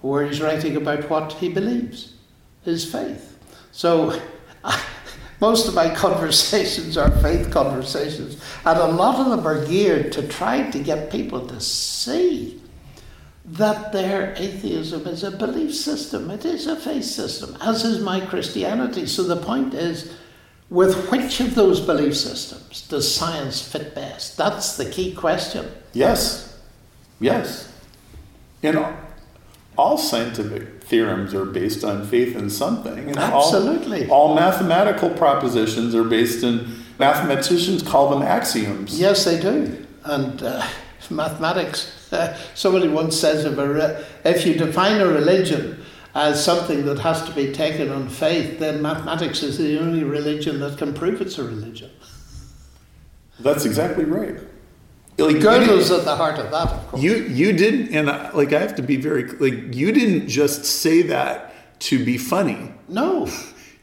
where 0.00 0.26
he's 0.26 0.40
writing 0.40 0.76
about 0.76 1.08
what 1.08 1.32
he 1.32 1.48
believes, 1.48 2.14
his 2.62 2.90
faith. 2.90 3.38
So 3.72 4.20
Most 5.40 5.68
of 5.68 5.74
my 5.74 5.94
conversations 5.94 6.96
are 6.96 7.10
faith 7.22 7.50
conversations, 7.50 8.42
and 8.64 8.78
a 8.78 8.86
lot 8.86 9.20
of 9.20 9.30
them 9.30 9.46
are 9.46 9.64
geared 9.66 10.12
to 10.12 10.26
try 10.26 10.70
to 10.70 10.78
get 10.78 11.10
people 11.10 11.46
to 11.46 11.60
see 11.60 12.60
that 13.44 13.92
their 13.92 14.34
atheism 14.36 15.06
is 15.06 15.24
a 15.24 15.30
belief 15.30 15.74
system, 15.74 16.30
it 16.30 16.44
is 16.44 16.66
a 16.66 16.76
faith 16.76 17.04
system, 17.04 17.56
as 17.60 17.84
is 17.84 18.02
my 18.02 18.20
Christianity. 18.20 19.06
So 19.06 19.22
the 19.22 19.36
point 19.36 19.72
is, 19.72 20.14
with 20.70 21.10
which 21.10 21.40
of 21.40 21.54
those 21.54 21.80
belief 21.80 22.14
systems 22.14 22.86
does 22.88 23.12
science 23.12 23.66
fit 23.66 23.94
best? 23.94 24.36
That's 24.36 24.76
the 24.76 24.90
key 24.90 25.14
question. 25.14 25.66
Yes. 25.94 26.58
Yes. 27.20 27.72
You 28.60 28.72
know, 28.72 28.96
all 29.78 29.96
scientific 29.96 30.77
theorems 30.88 31.34
are 31.34 31.44
based 31.44 31.84
on 31.84 32.06
faith 32.06 32.34
in 32.34 32.48
something. 32.50 33.10
And 33.10 33.18
Absolutely. 33.18 34.08
All, 34.08 34.28
all, 34.28 34.34
mathematical 34.34 35.10
propositions 35.10 35.94
are 35.94 36.04
based 36.04 36.42
in, 36.42 36.82
mathematicians 36.98 37.82
call 37.82 38.10
them 38.10 38.22
axioms. 38.22 38.98
Yes, 38.98 39.24
they 39.24 39.40
do. 39.40 39.86
And 40.04 40.42
uh, 40.42 40.66
mathematics, 41.10 42.12
uh, 42.12 42.36
somebody 42.54 42.88
once 42.88 43.18
says 43.18 43.44
if, 43.44 43.58
a, 43.58 44.04
if 44.24 44.46
you 44.46 44.54
define 44.54 45.00
a 45.00 45.06
religion 45.06 45.84
as 46.14 46.42
something 46.42 46.86
that 46.86 46.98
has 47.00 47.22
to 47.24 47.32
be 47.32 47.52
taken 47.52 47.90
on 47.90 48.08
faith, 48.08 48.58
then 48.58 48.80
mathematics 48.80 49.42
is 49.42 49.58
the 49.58 49.78
only 49.78 50.04
religion 50.04 50.58
that 50.60 50.78
can 50.78 50.94
prove 50.94 51.20
it's 51.20 51.38
a 51.38 51.44
religion. 51.44 51.90
That's 53.38 53.64
exactly 53.64 54.04
right 54.04 54.40
like 55.18 55.36
Gödel's 55.36 55.90
at 55.90 56.04
the 56.04 56.14
heart 56.14 56.38
of 56.38 56.50
that. 56.50 56.68
Of 56.92 57.02
you 57.02 57.16
you 57.24 57.52
didn't, 57.52 57.94
and 57.94 58.08
I, 58.08 58.30
like 58.30 58.52
I 58.52 58.60
have 58.60 58.76
to 58.76 58.82
be 58.82 58.96
very 58.96 59.24
like 59.24 59.74
you 59.74 59.92
didn't 59.92 60.28
just 60.28 60.64
say 60.64 61.02
that 61.02 61.54
to 61.80 62.04
be 62.04 62.16
funny. 62.18 62.72
No, 62.88 63.28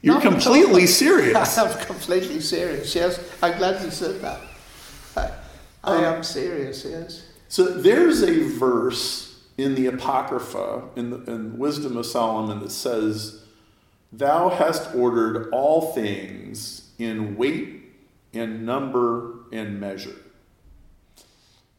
you're 0.01 0.21
completely 0.21 0.87
serious. 1.03 1.57
I'm 1.57 1.77
completely 1.85 2.39
serious. 2.39 2.95
Yes, 2.95 3.19
I'm 3.41 3.57
glad 3.57 3.83
you 3.83 3.91
said 3.91 4.21
that. 4.21 4.41
I, 5.17 5.31
I 5.83 5.97
um, 5.97 6.03
am 6.15 6.23
serious. 6.23 6.85
Yes. 6.85 7.25
So 7.49 7.65
there's 7.65 8.21
a 8.23 8.43
verse 8.57 9.43
in 9.57 9.75
the 9.75 9.87
Apocrypha 9.87 10.83
in 10.95 11.09
the 11.09 11.31
in 11.31 11.57
Wisdom 11.57 11.97
of 11.97 12.05
Solomon 12.05 12.59
that 12.59 12.71
says, 12.71 13.43
"Thou 14.13 14.49
hast 14.49 14.95
ordered 14.95 15.49
all 15.51 15.93
things 15.93 16.91
in 16.97 17.35
weight 17.35 17.83
and 18.33 18.65
number 18.65 19.39
and 19.51 19.81
measure." 19.81 20.15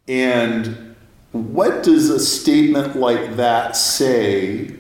And 0.09 0.95
what 1.33 1.83
does 1.83 2.11
a 2.11 2.21
statement 2.21 2.97
like 2.97 3.37
that 3.37 3.77
say 3.77 4.75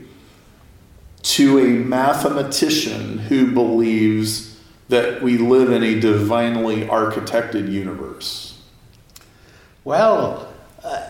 to 1.22 1.58
a 1.58 1.68
mathematician 1.68 3.18
who 3.18 3.52
believes 3.52 4.60
that 4.88 5.22
we 5.22 5.36
live 5.36 5.72
in 5.72 5.82
a 5.82 5.98
divinely 5.98 6.86
architected 6.86 7.70
universe? 7.70 8.62
Well, 9.84 10.52
uh, 10.84 11.08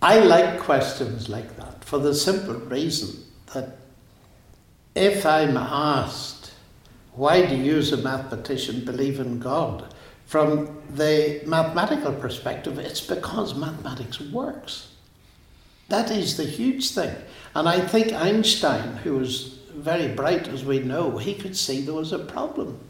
I 0.00 0.18
like 0.20 0.60
questions 0.60 1.28
like 1.28 1.56
that 1.56 1.84
for 1.84 1.98
the 1.98 2.14
simple 2.14 2.54
reason 2.54 3.24
that 3.52 3.76
if 4.94 5.24
I'm 5.26 5.56
asked 5.56 6.52
Why 7.14 7.44
do 7.44 7.54
you, 7.54 7.76
as 7.76 7.92
a 7.92 7.98
mathematician, 7.98 8.86
believe 8.86 9.20
in 9.20 9.38
God? 9.38 9.91
From 10.32 10.80
the 10.88 11.42
mathematical 11.44 12.14
perspective, 12.14 12.78
it's 12.78 13.02
because 13.02 13.54
mathematics 13.54 14.18
works. 14.18 14.88
That 15.90 16.10
is 16.10 16.38
the 16.38 16.44
huge 16.44 16.92
thing. 16.92 17.14
And 17.54 17.68
I 17.68 17.86
think 17.86 18.14
Einstein, 18.14 18.96
who 19.04 19.18
was 19.18 19.58
very 19.74 20.08
bright 20.08 20.48
as 20.48 20.64
we 20.64 20.78
know, 20.78 21.18
he 21.18 21.34
could 21.34 21.54
see 21.54 21.82
there 21.82 21.92
was 21.92 22.14
a 22.14 22.18
problem. 22.18 22.80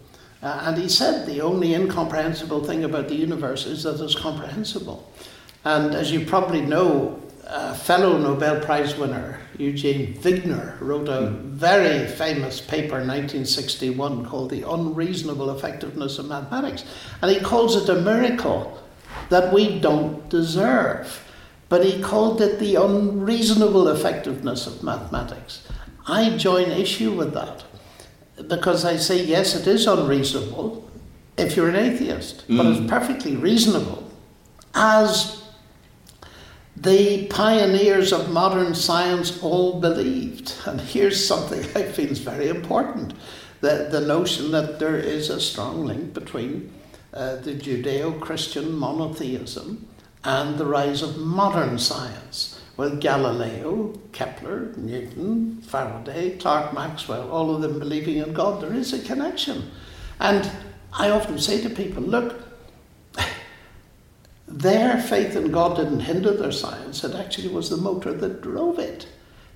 Uh, 0.41 0.67
and 0.67 0.79
he 0.79 0.89
said 0.89 1.27
the 1.27 1.41
only 1.41 1.75
incomprehensible 1.75 2.63
thing 2.63 2.85
about 2.85 3.09
the 3.09 3.17
universe 3.17 3.67
is 3.67 3.83
that 3.83 4.01
it's 4.01 4.15
comprehensible. 4.15 5.11
And 5.65 5.97
as 5.97 6.13
you 6.13 6.25
probably 6.25 6.61
know, 6.61 7.21
a 7.47 7.75
fellow 7.75 8.19
Nobel 8.19 8.61
Prize 8.61 8.97
winner, 8.97 9.41
Eugene 9.59 10.15
Wigner, 10.15 10.81
wrote 10.81 11.09
a 11.09 11.29
mm. 11.29 11.41
very 11.43 12.07
famous 12.07 12.61
paper 12.61 13.01
in 13.01 13.09
1961 13.09 14.27
called 14.27 14.51
The 14.51 14.69
Unreasonable 14.69 15.51
Effectiveness 15.51 16.19
of 16.19 16.29
Mathematics. 16.29 16.85
And 17.21 17.31
he 17.31 17.41
calls 17.41 17.77
it 17.77 17.89
a 17.89 18.01
miracle 18.01 18.83
that 19.29 19.53
we 19.53 19.81
don't 19.81 20.29
deserve. 20.29 21.29
But 21.69 21.85
he 21.85 22.03
called 22.03 22.41
it 22.41 22.59
the 22.59 22.77
unreasonable 22.77 23.89
effectiveness 23.89 24.67
of 24.67 24.83
mathematics. 24.83 25.67
I 26.07 26.37
join 26.37 26.71
issue 26.71 27.13
with 27.13 27.33
that 27.35 27.65
because 28.49 28.85
I 28.85 28.97
say, 28.97 29.25
yes, 29.25 29.55
it 29.55 29.67
is 29.67 29.87
unreasonable 29.87 30.91
if 31.37 31.57
you're 31.57 31.69
an 31.69 31.77
atheist, 31.77 32.47
mm. 32.49 32.57
but 32.57 32.67
it's 32.67 32.81
mm. 32.81 32.89
perfectly 32.89 33.37
reasonable 33.37 34.11
as 34.75 35.42
the 36.83 37.27
pioneers 37.29 38.13
of 38.13 38.33
modern 38.33 38.75
science 38.75 39.41
all 39.43 39.81
believed. 39.81 40.55
And 40.67 40.81
here's 40.81 41.25
something 41.25 41.61
I 41.77 41.85
feel 41.85 42.11
is 42.11 42.19
very 42.19 42.49
important 42.49 43.15
the, 43.61 43.89
the 43.93 44.01
notion 44.01 44.51
that 44.51 44.81
there 44.81 44.97
is 44.97 45.31
a 45.31 45.41
strong 45.41 45.85
link 45.85 46.13
between 46.13 46.73
uh, 47.15 47.37
the 47.37 47.55
Judeo 47.55 48.21
Christian 48.21 48.73
monotheism 48.73 49.87
and 50.25 50.59
the 50.59 50.67
rise 50.67 51.01
of 51.01 51.17
modern 51.17 51.79
science. 51.79 52.61
With 52.77 53.01
Galileo, 53.01 54.01
Kepler, 54.11 54.73
Newton, 54.77 55.63
Faraday, 55.63 56.37
Clerk 56.39 56.73
Maxwell, 56.73 57.31
all 57.31 57.55
of 57.55 57.63
them 57.63 57.79
believing 57.79 58.17
in 58.17 58.33
God, 58.33 58.61
there 58.61 58.73
is 58.73 58.93
a 58.93 59.05
connection. 59.05 59.71
And 60.19 60.51
I 60.93 61.11
often 61.11 61.39
say 61.39 61.63
to 61.63 61.71
people, 61.71 62.03
look, 62.03 62.52
their 64.53 65.01
faith 65.01 65.35
in 65.35 65.51
God 65.51 65.77
didn't 65.77 66.01
hinder 66.01 66.33
their 66.37 66.53
science, 66.53 67.05
it 67.05 67.15
actually 67.15 67.49
was 67.49 67.71
the 67.71 67.77
motor 67.77 68.13
that 68.13 68.43
drove 68.43 68.79
it 68.79 69.07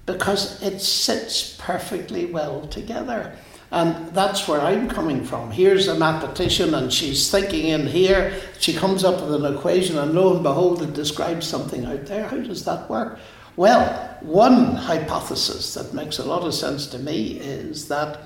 because 0.07 0.63
it 0.63 0.81
sits 0.81 1.57
perfectly 1.59 2.27
well 2.27 2.67
together. 2.69 3.37
And 3.71 4.15
that's 4.15 4.47
where 4.47 4.61
I'm 4.61 4.89
coming 4.89 5.25
from. 5.25 5.51
Here's 5.51 5.89
a 5.89 5.99
mathematician, 5.99 6.73
and 6.73 6.93
she's 6.93 7.31
thinking 7.31 7.67
in 7.67 7.89
here. 7.89 8.41
She 8.61 8.73
comes 8.73 9.03
up 9.03 9.21
with 9.21 9.35
an 9.35 9.55
equation, 9.55 9.99
and 9.99 10.15
lo 10.15 10.35
and 10.35 10.43
behold, 10.43 10.83
it 10.83 10.93
describes 10.93 11.47
something 11.47 11.85
out 11.85 12.07
there. 12.07 12.29
How 12.29 12.39
does 12.39 12.65
that 12.65 12.89
work? 12.89 13.19
Well, 13.57 14.17
one 14.21 14.77
hypothesis 14.77 15.75
that 15.75 15.95
makes 15.95 16.19
a 16.19 16.25
lot 16.25 16.45
of 16.45 16.55
sense 16.55 16.87
to 16.89 16.99
me 16.99 17.39
is 17.39 17.89
that 17.89 18.21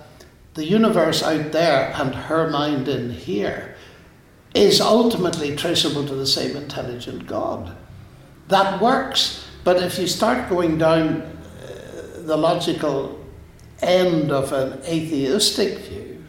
the 0.54 0.64
universe 0.64 1.22
out 1.22 1.52
there 1.52 1.92
and 1.94 2.14
her 2.14 2.50
mind 2.50 2.88
in 2.88 3.10
here 3.10 3.76
is 4.54 4.80
ultimately 4.80 5.54
traceable 5.54 6.06
to 6.06 6.14
the 6.14 6.26
same 6.26 6.56
intelligent 6.56 7.26
God. 7.26 7.76
That 8.48 8.80
works, 8.80 9.46
but 9.62 9.82
if 9.82 9.98
you 9.98 10.06
start 10.06 10.48
going 10.48 10.78
down 10.78 11.22
uh, 11.22 12.22
the 12.22 12.36
logical 12.36 13.18
end 13.80 14.32
of 14.32 14.52
an 14.52 14.80
atheistic 14.84 15.78
view, 15.78 16.24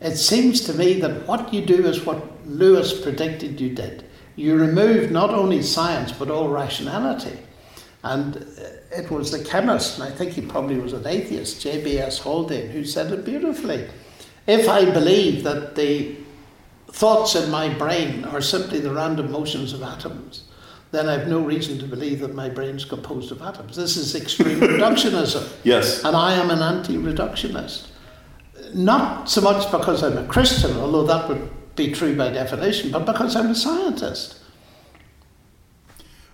it 0.00 0.16
seems 0.16 0.60
to 0.62 0.74
me 0.74 1.00
that 1.00 1.26
what 1.26 1.52
you 1.52 1.64
do 1.64 1.86
is 1.86 2.04
what 2.04 2.22
Lewis 2.46 3.00
predicted 3.00 3.60
you 3.60 3.74
did. 3.74 4.04
You 4.36 4.56
remove 4.56 5.10
not 5.10 5.30
only 5.30 5.62
science 5.62 6.12
but 6.12 6.30
all 6.30 6.48
rationality. 6.48 7.38
And 8.02 8.36
uh, 8.36 8.96
it 8.96 9.10
was 9.10 9.32
the 9.32 9.42
chemist, 9.42 9.98
and 9.98 10.04
I 10.06 10.14
think 10.14 10.32
he 10.32 10.42
probably 10.42 10.78
was 10.78 10.92
an 10.92 11.06
atheist, 11.06 11.60
J.B.S. 11.60 12.20
Haldane, 12.20 12.70
who 12.70 12.84
said 12.84 13.10
it 13.12 13.24
beautifully. 13.24 13.88
If 14.46 14.68
I 14.68 14.84
believe 14.84 15.42
that 15.42 15.74
the 15.74 16.16
thoughts 16.96 17.34
in 17.34 17.50
my 17.50 17.68
brain 17.68 18.24
are 18.24 18.40
simply 18.40 18.80
the 18.80 18.90
random 18.90 19.30
motions 19.30 19.74
of 19.74 19.82
atoms, 19.82 20.44
then 20.92 21.10
I 21.10 21.18
have 21.18 21.28
no 21.28 21.40
reason 21.40 21.78
to 21.80 21.86
believe 21.86 22.20
that 22.20 22.34
my 22.34 22.48
brain 22.48 22.76
is 22.76 22.86
composed 22.86 23.30
of 23.30 23.42
atoms. 23.42 23.76
This 23.76 23.98
is 23.98 24.14
extreme 24.14 24.60
reductionism. 24.74 25.46
Yes. 25.62 26.02
And 26.04 26.16
I 26.16 26.32
am 26.32 26.50
an 26.50 26.62
anti 26.62 26.96
reductionist. 26.96 27.88
Not 28.72 29.28
so 29.28 29.42
much 29.42 29.70
because 29.70 30.02
I'm 30.02 30.16
a 30.16 30.26
Christian, 30.26 30.74
although 30.78 31.04
that 31.04 31.28
would 31.28 31.50
be 31.76 31.92
true 31.92 32.16
by 32.16 32.30
definition, 32.30 32.92
but 32.92 33.04
because 33.04 33.36
I'm 33.36 33.50
a 33.50 33.54
scientist. 33.54 34.40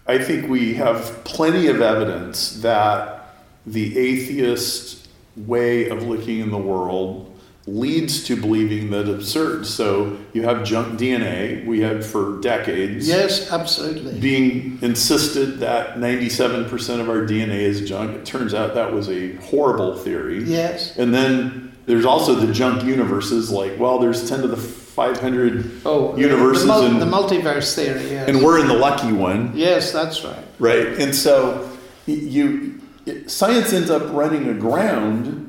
I 0.06 0.18
think 0.18 0.48
we 0.48 0.74
have 0.74 1.24
plenty 1.24 1.66
of 1.66 1.80
evidence 1.80 2.62
that 2.62 3.34
the 3.66 3.98
atheist 3.98 5.08
way 5.36 5.88
of 5.88 6.04
looking 6.04 6.38
in 6.38 6.52
the 6.52 6.58
world 6.58 7.31
leads 7.66 8.24
to 8.24 8.36
believing 8.36 8.90
that 8.90 9.08
absurd. 9.08 9.66
So 9.66 10.18
you 10.32 10.42
have 10.42 10.64
junk 10.64 10.98
DNA. 10.98 11.64
We 11.64 11.80
had 11.80 12.04
for 12.04 12.40
decades. 12.40 13.06
Yes, 13.06 13.52
absolutely. 13.52 14.18
Being 14.18 14.78
insisted 14.82 15.60
that 15.60 15.96
97% 15.96 17.00
of 17.00 17.08
our 17.08 17.24
DNA 17.24 17.60
is 17.60 17.88
junk. 17.88 18.16
It 18.16 18.26
turns 18.26 18.52
out 18.52 18.74
that 18.74 18.92
was 18.92 19.08
a 19.08 19.34
horrible 19.36 19.96
theory. 19.96 20.42
Yes. 20.42 20.96
And 20.96 21.14
then 21.14 21.72
there's 21.86 22.04
also 22.04 22.34
the 22.34 22.52
junk 22.52 22.84
universes, 22.84 23.50
like, 23.50 23.78
well, 23.78 23.98
there's 23.98 24.28
10 24.28 24.42
to 24.42 24.48
the 24.48 24.56
500 24.56 25.82
oh, 25.84 26.16
universes. 26.16 26.62
The, 26.62 26.68
mul- 26.68 26.86
and, 26.86 27.00
the 27.00 27.06
multiverse 27.06 27.74
theory, 27.74 28.10
yes. 28.10 28.28
And 28.28 28.42
we're 28.42 28.60
in 28.60 28.66
the 28.68 28.74
lucky 28.74 29.12
one. 29.12 29.52
Yes, 29.54 29.92
that's 29.92 30.24
right. 30.24 30.44
Right. 30.58 30.86
And 30.98 31.14
so 31.14 31.70
you, 32.06 32.80
it, 33.06 33.30
science 33.30 33.72
ends 33.72 33.90
up 33.90 34.12
running 34.12 34.48
aground 34.48 35.41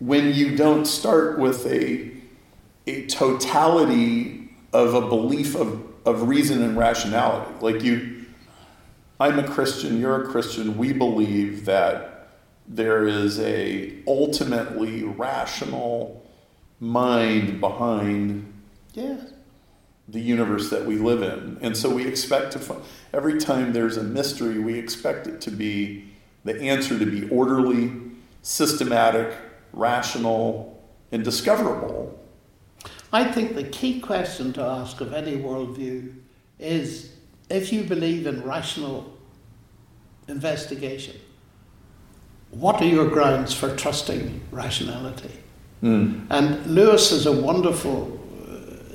when 0.00 0.34
you 0.34 0.56
don't 0.56 0.86
start 0.86 1.38
with 1.38 1.66
a, 1.66 2.10
a 2.86 3.06
totality 3.06 4.50
of 4.72 4.94
a 4.94 5.02
belief 5.02 5.54
of, 5.54 5.82
of 6.06 6.28
reason 6.28 6.62
and 6.62 6.76
rationality. 6.76 7.52
Like 7.60 7.82
you, 7.82 8.24
I'm 9.20 9.38
a 9.38 9.46
Christian, 9.46 10.00
you're 10.00 10.22
a 10.22 10.26
Christian, 10.26 10.78
we 10.78 10.92
believe 10.92 11.66
that 11.66 12.28
there 12.66 13.06
is 13.06 13.38
a 13.40 13.94
ultimately 14.06 15.02
rational 15.02 16.24
mind 16.78 17.60
behind 17.60 18.50
yes. 18.94 19.32
the 20.08 20.20
universe 20.20 20.70
that 20.70 20.86
we 20.86 20.96
live 20.96 21.22
in. 21.22 21.58
And 21.60 21.76
so 21.76 21.90
we 21.90 22.06
expect 22.06 22.52
to 22.52 22.58
find, 22.58 22.80
every 23.12 23.38
time 23.38 23.74
there's 23.74 23.98
a 23.98 24.02
mystery, 24.02 24.58
we 24.58 24.78
expect 24.78 25.26
it 25.26 25.42
to 25.42 25.50
be 25.50 26.06
the 26.44 26.58
answer 26.58 26.98
to 26.98 27.04
be 27.04 27.28
orderly, 27.28 27.92
systematic, 28.40 29.36
rational, 29.72 30.82
and 31.12 31.24
discoverable. 31.24 32.18
I 33.12 33.24
think 33.24 33.54
the 33.54 33.64
key 33.64 34.00
question 34.00 34.52
to 34.54 34.62
ask 34.62 35.00
of 35.00 35.12
any 35.12 35.36
worldview 35.36 36.14
is 36.58 37.12
if 37.48 37.72
you 37.72 37.82
believe 37.82 38.26
in 38.26 38.42
rational 38.42 39.12
investigation, 40.28 41.16
what 42.50 42.80
are 42.80 42.86
your 42.86 43.08
grounds 43.08 43.52
for 43.52 43.74
trusting 43.76 44.40
rationality? 44.52 45.32
Mm. 45.82 46.26
And 46.30 46.66
Lewis 46.66 47.10
has 47.10 47.26
a 47.26 47.32
wonderful 47.32 48.20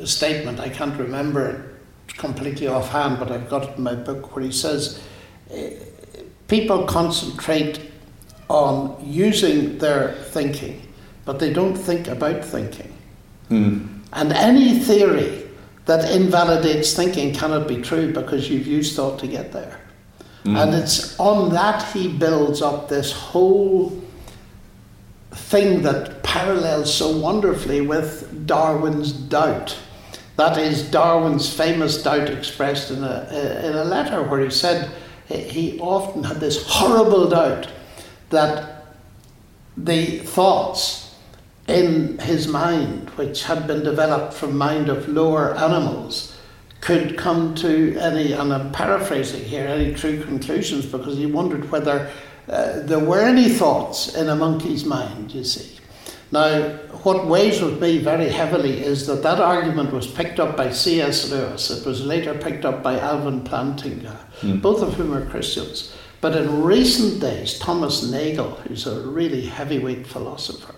uh, 0.02 0.06
statement, 0.06 0.60
I 0.60 0.70
can't 0.70 0.98
remember 0.98 1.50
it 1.50 2.16
completely 2.18 2.68
offhand, 2.68 3.20
but 3.20 3.32
I've 3.32 3.50
got 3.50 3.64
it 3.64 3.78
in 3.78 3.84
my 3.84 3.96
book, 3.96 4.36
where 4.36 4.46
he 4.46 4.52
says, 4.52 5.02
uh, 5.52 5.70
People 6.48 6.84
concentrate 6.84 7.80
on 8.49 8.97
using 9.03 9.77
their 9.77 10.13
thinking, 10.13 10.81
but 11.25 11.39
they 11.39 11.51
don't 11.51 11.75
think 11.75 12.08
about 12.08 12.43
thinking. 12.43 12.93
Mm. 13.49 13.99
And 14.13 14.31
any 14.34 14.79
theory 14.79 15.47
that 15.86 16.12
invalidates 16.12 16.93
thinking 16.93 17.34
cannot 17.34 17.67
be 17.67 17.81
true 17.81 18.12
because 18.13 18.49
you've 18.49 18.67
used 18.67 18.95
thought 18.95 19.19
to 19.19 19.27
get 19.27 19.51
there. 19.51 19.79
Mm. 20.43 20.63
And 20.63 20.75
it's 20.75 21.19
on 21.19 21.51
that 21.53 21.91
he 21.91 22.08
builds 22.08 22.62
up 22.62 22.88
this 22.88 23.12
whole 23.12 24.01
thing 25.31 25.81
that 25.81 26.23
parallels 26.23 26.93
so 26.93 27.17
wonderfully 27.17 27.81
with 27.81 28.45
Darwin's 28.47 29.12
doubt. 29.12 29.77
That 30.38 30.58
is 30.58 30.89
Darwin's 30.89 31.51
famous 31.51 32.01
doubt 32.01 32.29
expressed 32.29 32.91
in 32.91 33.03
a, 33.03 33.62
in 33.63 33.75
a 33.75 33.84
letter 33.84 34.23
where 34.23 34.41
he 34.41 34.49
said 34.49 34.91
he 35.27 35.79
often 35.79 36.23
had 36.23 36.39
this 36.39 36.63
horrible 36.67 37.29
doubt 37.29 37.67
that 38.30 38.86
the 39.78 40.20
thoughts 40.20 41.16
in 41.68 42.18
his 42.20 42.48
mind, 42.48 43.10
which 43.12 43.44
had 43.44 43.68
been 43.68 43.84
developed 43.84 44.34
from 44.34 44.58
mind 44.58 44.90
of 44.90 45.08
lower 45.08 45.56
animals, 45.56 46.38
could 46.82 47.18
come 47.18 47.56
to 47.56 47.98
any, 47.98 48.34
and 48.34 48.54
I'm 48.54 48.72
paraphrasing 48.72 49.44
here, 49.44 49.68
any 49.68 49.94
true 49.96 50.24
conclusions 50.24 50.86
because 50.86 51.18
he 51.18 51.26
wondered 51.26 51.72
whether 51.72 52.12
uh, 52.48 52.82
there 52.82 53.00
were 53.00 53.22
any 53.22 53.50
thoughts 53.50 54.16
in 54.16 54.30
a 54.30 54.36
monkey's 54.36 54.86
mind, 54.86 55.32
you 55.32 55.44
see. 55.44 55.80
Now, 56.32 56.70
what 57.04 57.26
weighs 57.26 57.62
with 57.62 57.82
me 57.82 57.98
very 58.00 58.30
heavily 58.30 58.84
is 58.84 59.08
that 59.08 59.24
that 59.24 59.40
argument 59.40 59.92
was 59.94 60.06
picked 60.06 60.40
up 60.40 60.58
by 60.58 60.72
C.S. 60.72 61.32
Lewis. 61.32 61.72
It 61.72 61.86
was 61.86 62.06
later 62.06 62.34
picked 62.34 62.66
up 62.66 62.84
by 62.84 63.00
Alvin 63.00 63.44
Plantinga, 63.44 64.18
mm. 64.42 64.62
both 64.62 64.82
of 64.82 64.94
whom 64.96 65.14
are 65.14 65.26
Christians. 65.26 65.96
But 66.21 66.36
in 66.36 66.63
recent 66.63 67.21
days, 67.21 67.60
Thomas 67.60 68.10
Nagel, 68.10 68.51
who's 68.67 68.88
a 68.88 69.01
really 69.01 69.45
heavyweight 69.45 70.08
philosopher, 70.08 70.75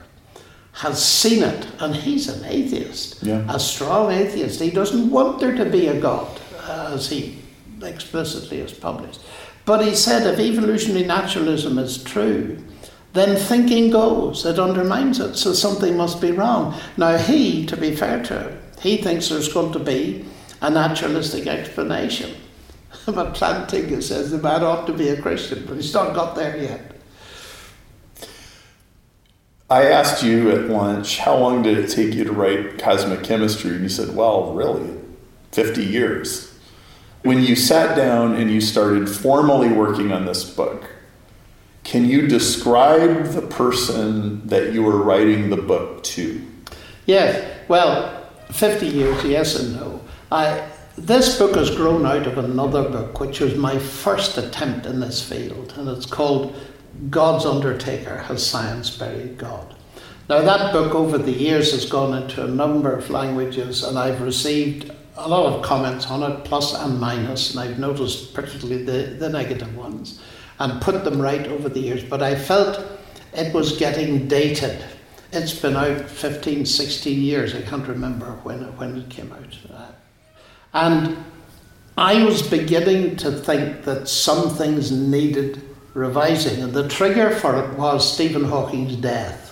has 0.73 1.03
seen 1.03 1.43
it, 1.43 1.67
and 1.79 1.95
he's 1.95 2.27
an 2.27 2.45
atheist, 2.45 3.23
yeah. 3.23 3.43
a 3.49 3.59
strong 3.59 4.11
atheist. 4.11 4.59
He 4.59 4.69
doesn't 4.69 5.09
want 5.09 5.39
there 5.39 5.55
to 5.55 5.65
be 5.65 5.87
a 5.87 5.99
God, 5.99 6.39
as 6.67 7.09
he 7.09 7.39
explicitly 7.81 8.59
has 8.59 8.73
published. 8.73 9.21
But 9.65 9.83
he 9.83 9.95
said 9.95 10.25
if 10.25 10.39
evolutionary 10.39 11.05
naturalism 11.05 11.77
is 11.79 12.03
true, 12.03 12.63
then 13.13 13.35
thinking 13.35 13.89
goes. 13.89 14.45
It 14.45 14.59
undermines 14.59 15.19
it, 15.19 15.35
so 15.35 15.53
something 15.53 15.97
must 15.97 16.21
be 16.21 16.31
wrong. 16.31 16.79
Now, 16.95 17.17
he, 17.17 17.65
to 17.65 17.75
be 17.75 17.95
fair 17.95 18.23
to 18.23 18.39
him, 18.39 18.59
he 18.79 18.97
thinks 18.97 19.29
there's 19.29 19.51
going 19.51 19.73
to 19.73 19.79
be 19.79 20.25
a 20.61 20.69
naturalistic 20.69 21.47
explanation. 21.47 22.35
but 23.15 23.33
Plantinga 23.33 24.03
says 24.03 24.31
the 24.31 24.37
man 24.37 24.63
ought 24.63 24.85
to 24.87 24.93
be 24.93 25.07
a 25.09 25.21
Christian, 25.21 25.63
but 25.65 25.77
he's 25.77 25.93
not 25.93 26.13
got 26.13 26.35
there 26.35 26.57
yet. 26.57 26.91
I 29.69 29.83
asked 29.83 30.23
you 30.23 30.51
at 30.51 30.69
lunch, 30.69 31.19
how 31.19 31.37
long 31.37 31.61
did 31.61 31.77
it 31.77 31.89
take 31.89 32.13
you 32.13 32.25
to 32.25 32.31
write 32.33 32.79
Cosmic 32.79 33.23
Chemistry? 33.23 33.71
And 33.71 33.81
you 33.83 33.89
said, 33.89 34.15
well, 34.15 34.53
really, 34.53 34.93
50 35.53 35.85
years. 35.85 36.53
When 37.23 37.41
you 37.41 37.55
sat 37.55 37.95
down 37.95 38.35
and 38.35 38.51
you 38.51 38.59
started 38.61 39.09
formally 39.09 39.69
working 39.69 40.11
on 40.11 40.25
this 40.25 40.49
book, 40.49 40.89
can 41.83 42.05
you 42.05 42.27
describe 42.27 43.27
the 43.27 43.41
person 43.41 44.45
that 44.47 44.73
you 44.73 44.83
were 44.83 44.97
writing 44.97 45.49
the 45.49 45.57
book 45.57 46.03
to? 46.03 46.45
Yes, 47.05 47.59
well, 47.69 48.29
50 48.51 48.87
years, 48.87 49.23
yes 49.23 49.57
and 49.57 49.75
no. 49.75 50.01
I, 50.29 50.69
this 50.97 51.37
book 51.37 51.55
has 51.55 51.69
grown 51.69 52.05
out 52.05 52.25
of 52.25 52.39
another 52.39 52.89
book, 52.89 53.19
which 53.19 53.39
was 53.39 53.55
my 53.55 53.77
first 53.77 54.37
attempt 54.37 54.87
in 54.87 54.99
this 54.99 55.21
field, 55.21 55.73
and 55.77 55.87
it's 55.87 56.07
called 56.07 56.55
God's 57.11 57.45
Undertaker 57.45 58.17
Has 58.17 58.45
Science 58.45 58.97
Buried 58.97 59.37
God? 59.37 59.75
Now, 60.27 60.41
that 60.41 60.73
book 60.73 60.95
over 60.95 61.19
the 61.19 61.31
years 61.31 61.71
has 61.71 61.85
gone 61.85 62.21
into 62.21 62.43
a 62.43 62.47
number 62.47 62.91
of 62.91 63.11
languages, 63.11 63.83
and 63.83 63.97
I've 63.97 64.21
received 64.21 64.91
a 65.15 65.29
lot 65.29 65.53
of 65.53 65.63
comments 65.63 66.07
on 66.07 66.29
it, 66.29 66.43
plus 66.43 66.73
and 66.73 66.99
minus, 66.99 67.51
and 67.51 67.59
I've 67.59 67.79
noticed 67.79 68.33
particularly 68.33 68.83
the, 68.83 69.13
the 69.13 69.29
negative 69.29 69.77
ones 69.77 70.19
and 70.59 70.81
put 70.81 71.03
them 71.03 71.21
right 71.21 71.45
over 71.47 71.69
the 71.69 71.79
years. 71.79 72.03
But 72.03 72.23
I 72.23 72.35
felt 72.35 72.83
it 73.33 73.53
was 73.53 73.77
getting 73.77 74.27
dated. 74.27 74.83
It's 75.31 75.53
been 75.53 75.75
out 75.75 76.01
15, 76.01 76.65
16 76.65 77.21
years. 77.21 77.53
I 77.53 77.61
can't 77.61 77.87
remember 77.87 78.31
when 78.43 78.59
when 78.77 78.97
it 78.97 79.09
came 79.09 79.31
out. 79.31 79.57
Uh, 79.71 79.91
And 80.77 81.17
I 81.97 82.23
was 82.23 82.41
beginning 82.41 83.15
to 83.17 83.31
think 83.31 83.83
that 83.83 84.07
some 84.07 84.49
things 84.49 84.91
needed 84.91 85.61
revising. 85.93 86.61
And 86.61 86.73
the 86.73 86.87
trigger 86.87 87.31
for 87.31 87.55
it 87.63 87.77
was 87.77 88.13
Stephen 88.13 88.43
Hawking's 88.43 88.95
death. 88.97 89.43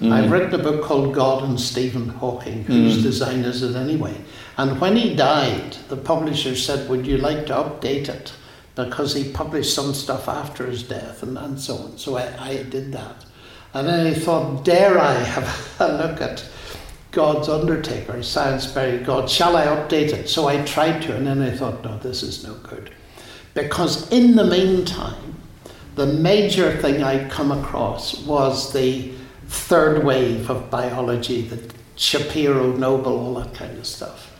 Mm. 0.00 0.12
I've 0.12 0.30
written 0.32 0.58
a 0.58 0.62
book 0.62 0.82
called 0.82 1.14
God 1.14 1.44
and 1.44 1.60
Stephen 1.60 2.08
Hawking, 2.08 2.64
whose 2.64 2.98
mm. 2.98 3.02
design 3.02 3.40
is 3.40 3.62
it 3.62 3.76
anyway? 3.76 4.16
And 4.56 4.80
when 4.80 4.96
he 4.96 5.14
died, 5.14 5.76
the 5.88 5.96
publisher 5.96 6.56
said, 6.56 6.88
Would 6.88 7.06
you 7.06 7.18
like 7.18 7.46
to 7.46 7.52
update 7.52 8.08
it? 8.08 8.32
because 8.86 9.14
he 9.14 9.32
published 9.32 9.74
some 9.74 9.94
stuff 9.94 10.28
after 10.28 10.66
his 10.66 10.82
death 10.82 11.22
and, 11.22 11.36
and 11.38 11.60
so 11.60 11.76
on. 11.76 11.98
So 11.98 12.16
I, 12.16 12.32
I 12.38 12.62
did 12.64 12.92
that. 12.92 13.24
And 13.74 13.86
then 13.86 14.06
I 14.06 14.14
thought, 14.14 14.64
dare 14.64 14.98
I 14.98 15.14
have 15.14 15.76
a 15.80 15.92
look 15.92 16.20
at 16.20 16.48
God's 17.10 17.48
Undertaker, 17.48 18.22
Science 18.22 18.66
Buried 18.66 19.04
God? 19.04 19.28
Shall 19.28 19.56
I 19.56 19.66
update 19.66 20.12
it? 20.12 20.28
So 20.28 20.46
I 20.46 20.64
tried 20.64 21.02
to, 21.02 21.16
and 21.16 21.26
then 21.26 21.42
I 21.42 21.56
thought, 21.56 21.82
no, 21.84 21.98
this 21.98 22.22
is 22.22 22.44
no 22.44 22.54
good. 22.54 22.90
Because 23.54 24.10
in 24.12 24.36
the 24.36 24.44
meantime, 24.44 25.34
the 25.96 26.06
major 26.06 26.76
thing 26.76 27.02
I'd 27.02 27.30
come 27.30 27.50
across 27.50 28.20
was 28.20 28.72
the 28.72 29.12
third 29.48 30.04
wave 30.04 30.48
of 30.50 30.70
biology, 30.70 31.42
the 31.42 31.72
Shapiro, 31.96 32.72
Noble, 32.72 33.18
all 33.18 33.34
that 33.34 33.54
kind 33.54 33.76
of 33.76 33.86
stuff. 33.86 34.30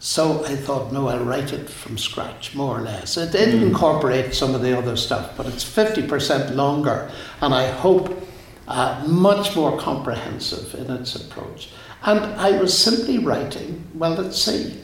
So 0.00 0.44
I 0.44 0.54
thought, 0.54 0.92
no, 0.92 1.08
I'll 1.08 1.24
write 1.24 1.52
it 1.52 1.68
from 1.68 1.98
scratch, 1.98 2.54
more 2.54 2.78
or 2.78 2.82
less. 2.82 3.16
It 3.16 3.32
did 3.32 3.54
mm. 3.54 3.68
incorporate 3.68 4.32
some 4.34 4.54
of 4.54 4.62
the 4.62 4.76
other 4.76 4.96
stuff, 4.96 5.36
but 5.36 5.46
it's 5.46 5.64
50% 5.64 6.54
longer, 6.54 7.10
and 7.40 7.52
I 7.52 7.68
hope 7.68 8.27
uh, 8.68 9.02
much 9.08 9.56
more 9.56 9.78
comprehensive 9.78 10.74
in 10.74 10.90
its 10.90 11.16
approach. 11.16 11.70
And 12.02 12.20
I 12.20 12.60
was 12.60 12.76
simply 12.76 13.18
writing, 13.18 13.84
well, 13.94 14.12
let's 14.12 14.40
see. 14.40 14.78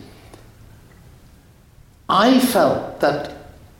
I 2.09 2.41
felt 2.41 3.01
that 3.01 3.33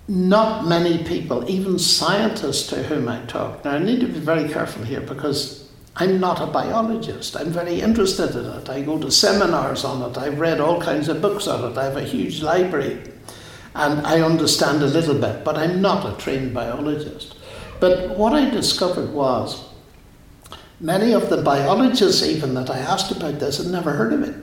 not 0.07 0.67
many 0.67 1.03
people, 1.05 1.49
even 1.51 1.79
scientists 1.79 2.67
to 2.69 2.83
whom 2.83 3.09
I 3.09 3.25
talked, 3.25 3.65
now 3.65 3.73
I 3.73 3.79
need 3.79 4.01
to 4.01 4.07
be 4.07 4.21
very 4.21 4.49
careful 4.49 4.85
here 4.85 5.01
because 5.01 5.71
I'm 5.97 6.21
not 6.21 6.41
a 6.41 6.47
biologist. 6.47 7.37
I'm 7.37 7.51
very 7.51 7.81
interested 7.81 8.37
in 8.37 8.45
it. 8.45 8.69
I 8.69 8.83
go 8.83 8.99
to 8.99 9.11
seminars 9.11 9.85
on 9.85 10.11
it. 10.11 10.19
I've 10.19 10.39
read 10.39 10.61
all 10.61 10.81
kinds 10.81 11.09
of 11.09 11.23
books 11.23 11.47
on 11.47 11.73
it. 11.73 11.79
I 11.79 11.85
have 11.85 11.97
a 11.97 12.03
huge 12.03 12.43
library. 12.43 13.11
And 13.75 14.07
I 14.07 14.21
understand 14.21 14.83
a 14.83 14.87
little 14.87 15.19
bit, 15.19 15.45
but 15.45 15.57
I'm 15.57 15.81
not 15.81 16.07
a 16.07 16.17
trained 16.21 16.53
biologist. 16.53 17.37
But 17.81 18.17
what 18.17 18.35
I 18.35 18.51
discovered 18.51 19.11
was 19.13 19.65
many 20.81 21.13
of 21.13 21.31
the 21.31 21.43
biologists, 21.43 22.23
even 22.23 22.55
that 22.55 22.71
I 22.71 22.79
asked 22.79 23.11
about 23.11 23.39
this, 23.39 23.59
had 23.59 23.67
never 23.67 23.93
heard 23.93 24.13
of 24.13 24.23
it. 24.23 24.35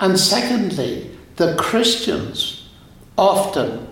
And 0.00 0.18
secondly, 0.18 1.10
the 1.36 1.56
Christians 1.56 2.68
often, 3.16 3.88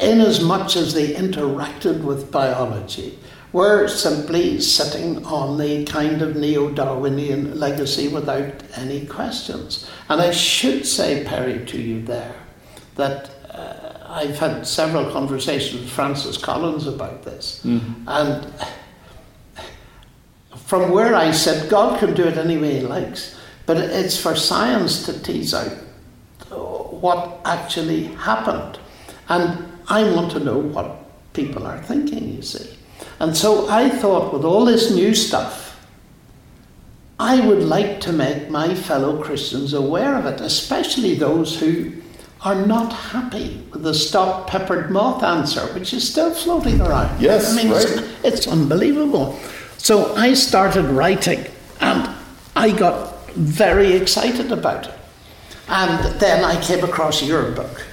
in 0.00 0.20
as 0.20 0.42
much 0.42 0.76
as 0.76 0.94
they 0.94 1.14
interacted 1.14 2.02
with 2.04 2.30
biology, 2.30 3.18
were 3.52 3.86
simply 3.86 4.60
sitting 4.60 5.24
on 5.24 5.58
the 5.58 5.84
kind 5.84 6.22
of 6.22 6.34
neo 6.34 6.70
Darwinian 6.70 7.58
legacy 7.58 8.08
without 8.08 8.52
any 8.76 9.06
questions. 9.06 9.88
And 10.08 10.20
I 10.20 10.32
should 10.32 10.84
say, 10.84 11.24
Perry, 11.24 11.64
to 11.66 11.80
you 11.80 12.02
there, 12.02 12.34
that 12.96 13.30
uh, 13.50 14.06
I've 14.08 14.38
had 14.38 14.66
several 14.66 15.10
conversations 15.12 15.82
with 15.82 15.90
Francis 15.90 16.36
Collins 16.36 16.88
about 16.88 17.22
this. 17.22 17.60
Mm-hmm. 17.64 18.08
And 18.08 18.52
from 20.64 20.90
where 20.90 21.14
I 21.14 21.30
said, 21.30 21.70
God 21.70 21.98
can 21.98 22.14
do 22.14 22.24
it 22.24 22.38
any 22.38 22.56
way 22.56 22.80
he 22.80 22.80
likes, 22.80 23.38
but 23.66 23.76
it's 23.76 24.20
for 24.20 24.34
science 24.34 25.04
to 25.06 25.22
tease 25.22 25.54
out 25.54 25.72
uh, 26.50 26.56
what 26.56 27.40
actually 27.44 28.04
happened. 28.04 28.78
And 29.28 29.72
I 29.88 30.04
want 30.14 30.32
to 30.32 30.40
know 30.40 30.58
what 30.58 31.32
people 31.34 31.66
are 31.66 31.82
thinking, 31.82 32.34
you 32.34 32.42
see. 32.42 32.76
And 33.20 33.36
so 33.36 33.68
I 33.68 33.90
thought, 33.90 34.32
with 34.32 34.44
all 34.44 34.64
this 34.64 34.90
new 34.90 35.14
stuff, 35.14 35.78
I 37.18 37.46
would 37.46 37.62
like 37.62 38.00
to 38.00 38.12
make 38.12 38.50
my 38.50 38.74
fellow 38.74 39.22
Christians 39.22 39.72
aware 39.72 40.16
of 40.16 40.26
it, 40.26 40.40
especially 40.40 41.14
those 41.14 41.58
who 41.60 41.92
are 42.40 42.66
not 42.66 42.92
happy 42.92 43.64
with 43.70 43.82
the 43.82 43.94
stop 43.94 44.48
peppered 44.48 44.90
moth 44.90 45.22
answer, 45.22 45.62
which 45.74 45.94
is 45.94 46.08
still 46.10 46.34
floating 46.34 46.80
around. 46.80 47.20
Yes, 47.20 47.52
I 47.52 47.56
mean, 47.62 47.72
right. 47.72 47.82
it's, 47.82 48.24
it's 48.24 48.46
unbelievable. 48.46 49.38
So 49.84 50.14
I 50.14 50.32
started 50.32 50.86
writing, 50.86 51.44
and 51.78 52.08
I 52.56 52.70
got 52.70 53.28
very 53.32 53.92
excited 53.92 54.50
about 54.50 54.86
it. 54.86 54.94
And 55.68 56.18
then 56.18 56.42
I 56.42 56.58
came 56.62 56.82
across 56.82 57.22
your 57.22 57.50
book. 57.50 57.84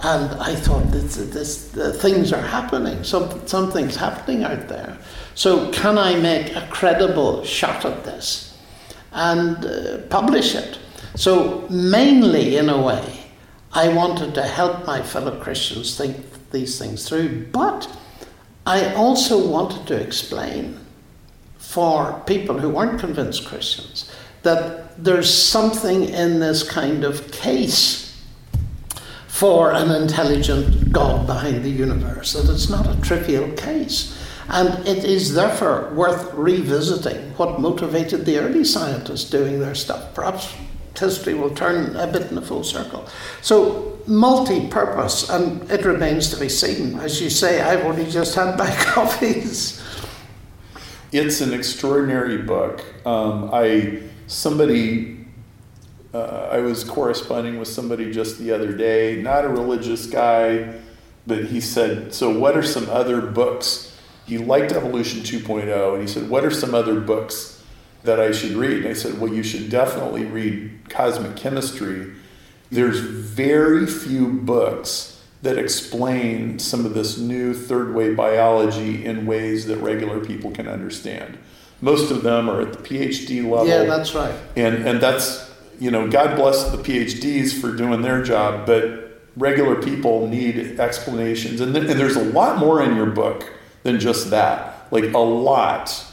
And 0.00 0.30
I 0.38 0.54
thought, 0.54 0.90
this, 0.90 1.16
this, 1.16 1.74
uh, 1.74 1.92
things 1.92 2.34
are 2.34 2.42
happening. 2.42 3.02
Some, 3.02 3.46
something's 3.48 3.96
happening 3.96 4.44
out 4.44 4.68
there. 4.68 4.98
So, 5.34 5.72
can 5.72 5.96
I 5.96 6.16
make 6.16 6.54
a 6.54 6.68
credible 6.70 7.44
shot 7.46 7.86
at 7.86 8.04
this 8.04 8.54
and 9.12 9.64
uh, 9.64 9.98
publish 10.10 10.54
it? 10.54 10.78
So, 11.14 11.66
mainly 11.70 12.58
in 12.58 12.68
a 12.68 12.82
way, 12.82 13.20
I 13.72 13.88
wanted 13.88 14.34
to 14.34 14.42
help 14.42 14.86
my 14.86 15.00
fellow 15.00 15.40
Christians 15.40 15.96
think 15.96 16.50
these 16.50 16.78
things 16.78 17.08
through, 17.08 17.46
but 17.52 17.88
I 18.66 18.92
also 18.92 19.48
wanted 19.48 19.86
to 19.86 19.94
explain 19.98 20.81
for 21.72 22.22
people 22.26 22.58
who 22.58 22.68
weren't 22.68 23.00
convinced 23.00 23.46
Christians 23.46 24.10
that 24.42 25.02
there's 25.02 25.32
something 25.32 26.04
in 26.04 26.38
this 26.38 26.68
kind 26.68 27.02
of 27.02 27.30
case 27.32 28.22
for 29.26 29.72
an 29.72 29.90
intelligent 29.90 30.92
God 30.92 31.26
behind 31.26 31.64
the 31.64 31.70
universe, 31.70 32.34
that 32.34 32.52
it's 32.52 32.68
not 32.68 32.86
a 32.86 33.00
trivial 33.00 33.50
case. 33.52 34.18
And 34.48 34.86
it 34.86 35.04
is 35.04 35.32
therefore 35.32 35.90
worth 35.94 36.34
revisiting 36.34 37.32
what 37.38 37.58
motivated 37.58 38.26
the 38.26 38.38
early 38.38 38.64
scientists 38.64 39.30
doing 39.30 39.58
their 39.58 39.74
stuff. 39.74 40.14
Perhaps 40.14 40.52
history 40.98 41.32
will 41.32 41.54
turn 41.54 41.96
a 41.96 42.06
bit 42.06 42.30
in 42.30 42.36
a 42.36 42.42
full 42.42 42.64
circle. 42.64 43.08
So, 43.40 43.98
multi 44.06 44.68
purpose, 44.68 45.30
and 45.30 45.70
it 45.70 45.86
remains 45.86 46.28
to 46.34 46.36
be 46.38 46.50
seen. 46.50 46.98
As 46.98 47.22
you 47.22 47.30
say, 47.30 47.62
I've 47.62 47.84
only 47.86 48.10
just 48.10 48.34
had 48.34 48.58
my 48.58 48.70
coffees. 48.80 49.82
It's 51.12 51.42
an 51.42 51.52
extraordinary 51.52 52.38
book. 52.38 52.82
Um, 53.06 53.50
I 53.52 54.00
somebody 54.26 55.18
uh, 56.14 56.48
I 56.50 56.58
was 56.58 56.84
corresponding 56.84 57.58
with 57.58 57.68
somebody 57.68 58.12
just 58.12 58.38
the 58.38 58.52
other 58.52 58.72
day, 58.72 59.20
not 59.22 59.44
a 59.44 59.48
religious 59.48 60.06
guy, 60.06 60.74
but 61.26 61.44
he 61.44 61.60
said, 61.60 62.14
"So 62.14 62.36
what 62.36 62.56
are 62.56 62.62
some 62.62 62.88
other 62.88 63.20
books?" 63.20 63.90
He 64.26 64.38
liked 64.38 64.72
Evolution 64.72 65.20
2.0, 65.20 65.92
and 65.92 66.00
he 66.00 66.08
said, 66.08 66.30
"What 66.30 66.44
are 66.44 66.50
some 66.50 66.74
other 66.74 67.00
books 67.00 67.62
that 68.04 68.18
I 68.18 68.32
should 68.32 68.52
read?" 68.52 68.78
And 68.78 68.88
I 68.88 68.94
said, 68.94 69.20
"Well, 69.20 69.32
you 69.32 69.42
should 69.42 69.68
definitely 69.68 70.24
read 70.24 70.88
Cosmic 70.88 71.36
Chemistry." 71.36 72.12
There's 72.70 73.00
very 73.00 73.86
few 73.86 74.28
books 74.28 75.11
that 75.42 75.58
explain 75.58 76.58
some 76.58 76.86
of 76.86 76.94
this 76.94 77.18
new 77.18 77.52
third 77.52 77.94
wave 77.94 78.16
biology 78.16 79.04
in 79.04 79.26
ways 79.26 79.66
that 79.66 79.76
regular 79.78 80.24
people 80.24 80.52
can 80.52 80.68
understand. 80.68 81.36
Most 81.80 82.12
of 82.12 82.22
them 82.22 82.48
are 82.48 82.60
at 82.60 82.72
the 82.72 82.78
PhD 82.78 83.42
level. 83.42 83.66
Yeah, 83.66 83.84
that's 83.84 84.14
right. 84.14 84.34
And 84.56 84.86
and 84.86 85.00
that's 85.00 85.50
you 85.80 85.90
know, 85.90 86.08
God 86.08 86.36
bless 86.36 86.70
the 86.70 86.76
PhDs 86.76 87.60
for 87.60 87.74
doing 87.74 88.02
their 88.02 88.22
job, 88.22 88.66
but 88.66 89.20
regular 89.36 89.82
people 89.82 90.28
need 90.28 90.78
explanations. 90.78 91.60
And, 91.60 91.74
th- 91.74 91.90
and 91.90 91.98
there's 91.98 92.14
a 92.14 92.22
lot 92.22 92.58
more 92.58 92.80
in 92.80 92.94
your 92.94 93.06
book 93.06 93.52
than 93.82 93.98
just 93.98 94.30
that. 94.30 94.86
Like 94.92 95.12
a 95.12 95.18
lot. 95.18 96.04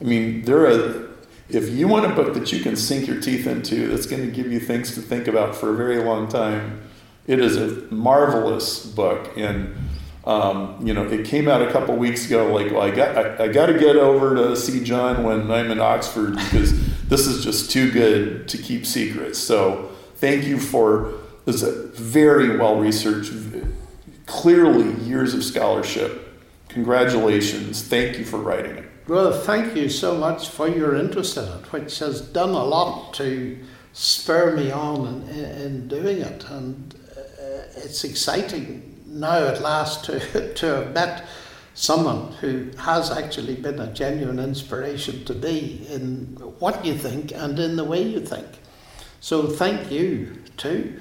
I 0.00 0.04
mean, 0.04 0.42
there 0.42 0.66
are 0.66 1.08
if 1.50 1.68
you 1.70 1.88
want 1.88 2.06
a 2.06 2.14
book 2.14 2.34
that 2.34 2.52
you 2.52 2.60
can 2.60 2.76
sink 2.76 3.06
your 3.06 3.20
teeth 3.20 3.46
into 3.46 3.88
that's 3.88 4.06
going 4.06 4.24
to 4.24 4.30
give 4.30 4.50
you 4.50 4.60
things 4.60 4.94
to 4.94 5.02
think 5.02 5.28
about 5.28 5.54
for 5.54 5.70
a 5.70 5.76
very 5.76 5.98
long 6.02 6.28
time 6.28 6.82
it 7.28 7.40
is 7.40 7.56
a 7.58 7.94
marvelous 7.94 8.84
book, 8.84 9.36
and 9.36 9.76
um, 10.24 10.78
you 10.84 10.92
know 10.94 11.04
it 11.04 11.26
came 11.26 11.46
out 11.46 11.62
a 11.62 11.70
couple 11.70 11.94
weeks 11.94 12.26
ago. 12.26 12.52
Like, 12.52 12.72
well, 12.72 12.82
I 12.82 12.90
got 12.90 13.16
I, 13.16 13.44
I 13.44 13.48
got 13.48 13.66
to 13.66 13.78
get 13.78 13.94
over 13.96 14.34
to 14.34 14.56
see 14.56 14.82
John 14.82 15.22
when 15.22 15.50
I'm 15.50 15.70
in 15.70 15.78
Oxford 15.78 16.34
because 16.34 16.72
this 17.08 17.26
is 17.26 17.44
just 17.44 17.70
too 17.70 17.92
good 17.92 18.48
to 18.48 18.58
keep 18.58 18.86
secret. 18.86 19.36
So 19.36 19.90
thank 20.16 20.44
you 20.44 20.58
for 20.58 21.12
this 21.44 21.62
very 21.62 22.56
well 22.56 22.80
researched, 22.80 23.32
clearly 24.26 24.94
years 25.04 25.34
of 25.34 25.44
scholarship. 25.44 26.24
Congratulations! 26.70 27.86
Thank 27.86 28.18
you 28.18 28.24
for 28.24 28.38
writing 28.38 28.76
it. 28.78 28.84
Well, 29.06 29.32
thank 29.32 29.76
you 29.76 29.88
so 29.90 30.16
much 30.16 30.48
for 30.48 30.68
your 30.68 30.94
interest 30.94 31.36
in 31.36 31.44
it, 31.44 31.72
which 31.72 31.98
has 31.98 32.20
done 32.20 32.50
a 32.50 32.64
lot 32.64 33.14
to 33.14 33.58
spur 33.92 34.54
me 34.54 34.70
on 34.70 35.28
in, 35.30 35.44
in 35.44 35.88
doing 35.88 36.18
it. 36.18 36.44
And 36.50 36.94
it's 37.84 38.04
exciting 38.04 39.02
now 39.06 39.46
at 39.46 39.60
last 39.60 40.04
to, 40.06 40.54
to 40.54 40.66
have 40.66 40.92
met 40.92 41.26
someone 41.74 42.32
who 42.40 42.70
has 42.78 43.10
actually 43.10 43.54
been 43.54 43.78
a 43.78 43.92
genuine 43.92 44.38
inspiration 44.38 45.24
to 45.24 45.34
me 45.34 45.86
in 45.88 46.36
what 46.58 46.84
you 46.84 46.94
think 46.94 47.32
and 47.32 47.58
in 47.58 47.76
the 47.76 47.84
way 47.84 48.02
you 48.02 48.20
think. 48.20 48.46
So 49.20 49.46
thank 49.46 49.90
you 49.90 50.42
too. 50.56 51.00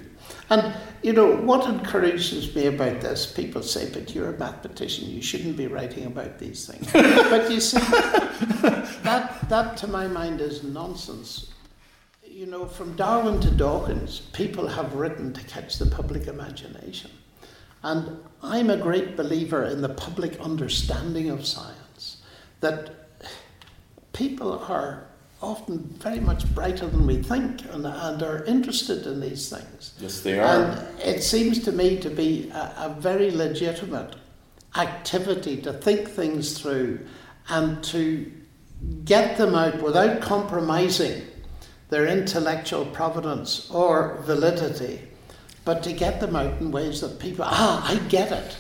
And 0.50 0.76
you 1.04 1.14
know 1.14 1.36
what 1.36 1.68
encourages 1.68 2.54
me 2.56 2.68
about 2.68 3.02
this? 3.02 3.26
People 3.26 3.62
say, 3.64 3.90
"But 3.92 4.14
you're 4.16 4.30
a 4.30 4.38
mathematician; 4.38 5.10
you 5.10 5.22
shouldn't 5.22 5.58
be 5.58 5.68
writing 5.68 6.06
about 6.06 6.40
these 6.40 6.66
things." 6.68 6.92
but 7.30 7.52
you 7.52 7.60
see, 7.60 7.80
that 9.04 9.50
that 9.50 9.78
to 9.78 9.88
my 9.88 10.08
mind 10.08 10.42
is 10.42 10.64
nonsense 10.64 11.48
you 12.38 12.46
know, 12.46 12.68
from 12.68 12.96
Darwin 12.96 13.40
to 13.40 13.50
Dawkins, 13.50 14.20
people 14.32 14.68
have 14.68 14.94
written 14.94 15.34
to 15.34 15.44
catch 15.46 15.80
the 15.80 15.88
public 15.88 16.28
imagination. 16.28 17.10
And 17.82 18.24
I'm 18.44 18.70
a 18.70 18.78
great 18.78 19.18
believer 19.18 19.64
in 19.64 19.82
the 19.82 19.90
public 19.90 20.40
understanding 20.40 21.32
of 21.32 21.48
science, 21.48 22.22
that 22.60 23.08
people 24.14 24.60
are 24.70 25.08
often 25.42 25.80
very 25.98 26.20
much 26.20 26.54
brighter 26.54 26.86
than 26.86 27.08
we 27.08 27.24
think 27.24 27.66
and, 27.74 27.88
and 27.88 28.22
are 28.22 28.44
interested 28.44 29.08
in 29.08 29.20
these 29.20 29.50
things. 29.50 29.96
Yes, 30.00 30.22
they 30.22 30.38
are. 30.38 30.46
And 30.46 31.00
it 31.00 31.24
seems 31.24 31.64
to 31.64 31.72
me 31.72 31.98
to 32.02 32.10
be 32.12 32.52
a, 32.52 32.74
a 32.78 32.96
very 33.00 33.32
legitimate 33.32 34.16
activity 34.76 35.60
to 35.64 35.74
think 35.74 36.08
things 36.08 36.60
through 36.62 37.00
and 37.50 37.84
to 37.86 38.32
get 39.06 39.40
them 39.40 39.56
out 39.56 39.82
without 39.82 40.22
compromising 40.22 41.24
their 41.90 42.08
intellectual 42.08 42.86
providence 42.86 43.70
or 43.72 44.22
validity, 44.26 45.02
but 45.66 45.84
to 45.84 45.94
get 45.94 46.20
them 46.20 46.36
out 46.36 46.60
in 46.60 46.72
ways 46.72 47.02
that 47.02 47.20
people, 47.20 47.46
ah, 47.48 47.86
I 47.90 47.96
get 48.08 48.32
it. 48.32 48.58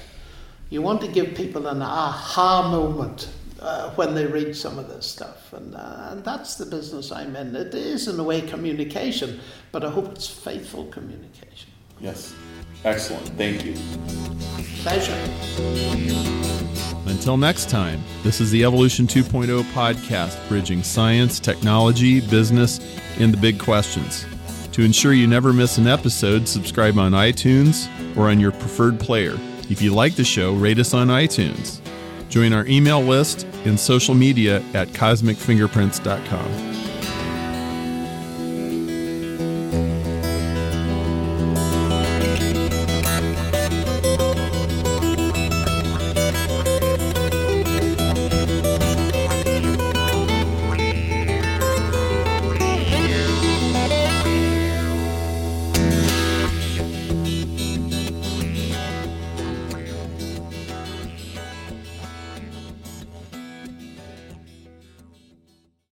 You 0.70 0.82
want 0.82 1.02
to 1.02 1.08
give 1.08 1.36
people 1.36 1.68
an 1.68 1.82
aha 1.82 2.70
moment 2.70 3.30
uh, 3.60 3.92
when 3.92 4.14
they 4.14 4.26
read 4.26 4.56
some 4.56 4.78
of 4.78 4.90
this 4.90 5.06
stuff. 5.06 5.54
And, 5.54 5.76
uh, 5.76 6.10
and 6.12 6.24
that's 6.24 6.56
the 6.56 6.66
business 6.66 7.12
I'm 7.12 7.36
in. 7.36 7.56
It 7.56 7.74
is, 7.74 8.08
in 8.08 8.20
a 8.20 8.24
way, 8.24 8.42
communication, 8.42 9.40
but 9.72 9.84
I 9.84 9.90
hope 9.90 10.12
it's 10.12 10.28
faithful 10.28 10.86
communication. 10.86 11.72
Yes. 12.00 12.34
Excellent. 12.84 13.28
Thank 13.30 13.66
you. 13.66 13.76
Pleasure. 14.84 15.18
Until 17.08 17.38
next 17.38 17.70
time, 17.70 18.04
this 18.24 18.42
is 18.42 18.52
the 18.52 18.64
Evolution 18.66 19.08
2.0 19.08 19.64
podcast, 19.72 20.46
bridging 20.50 20.84
science, 20.84 21.40
technology, 21.40 22.20
business, 22.20 22.80
and 23.20 23.34
the 23.34 23.38
big 23.38 23.60
questions. 23.60 24.26
To 24.74 24.84
ensure 24.84 25.14
you 25.14 25.26
never 25.26 25.54
miss 25.54 25.78
an 25.78 25.88
episode, 25.88 26.48
subscribe 26.48 27.00
on 27.00 27.14
iTunes 27.14 27.88
or 28.18 28.30
on 28.30 28.40
your 28.40 28.52
preferred 28.52 29.00
player. 29.00 29.38
If 29.70 29.82
you 29.82 29.94
like 29.94 30.16
the 30.16 30.24
show, 30.24 30.54
rate 30.54 30.80
us 30.80 30.94
on 30.94 31.08
iTunes. 31.08 31.80
Join 32.30 32.54
our 32.54 32.68
email 32.68 33.02
list 33.02 33.48
and 33.66 33.80
social 33.80 34.14
media 34.14 34.62
at 34.74 34.90
cosmicfingerprints.com. 34.90 36.77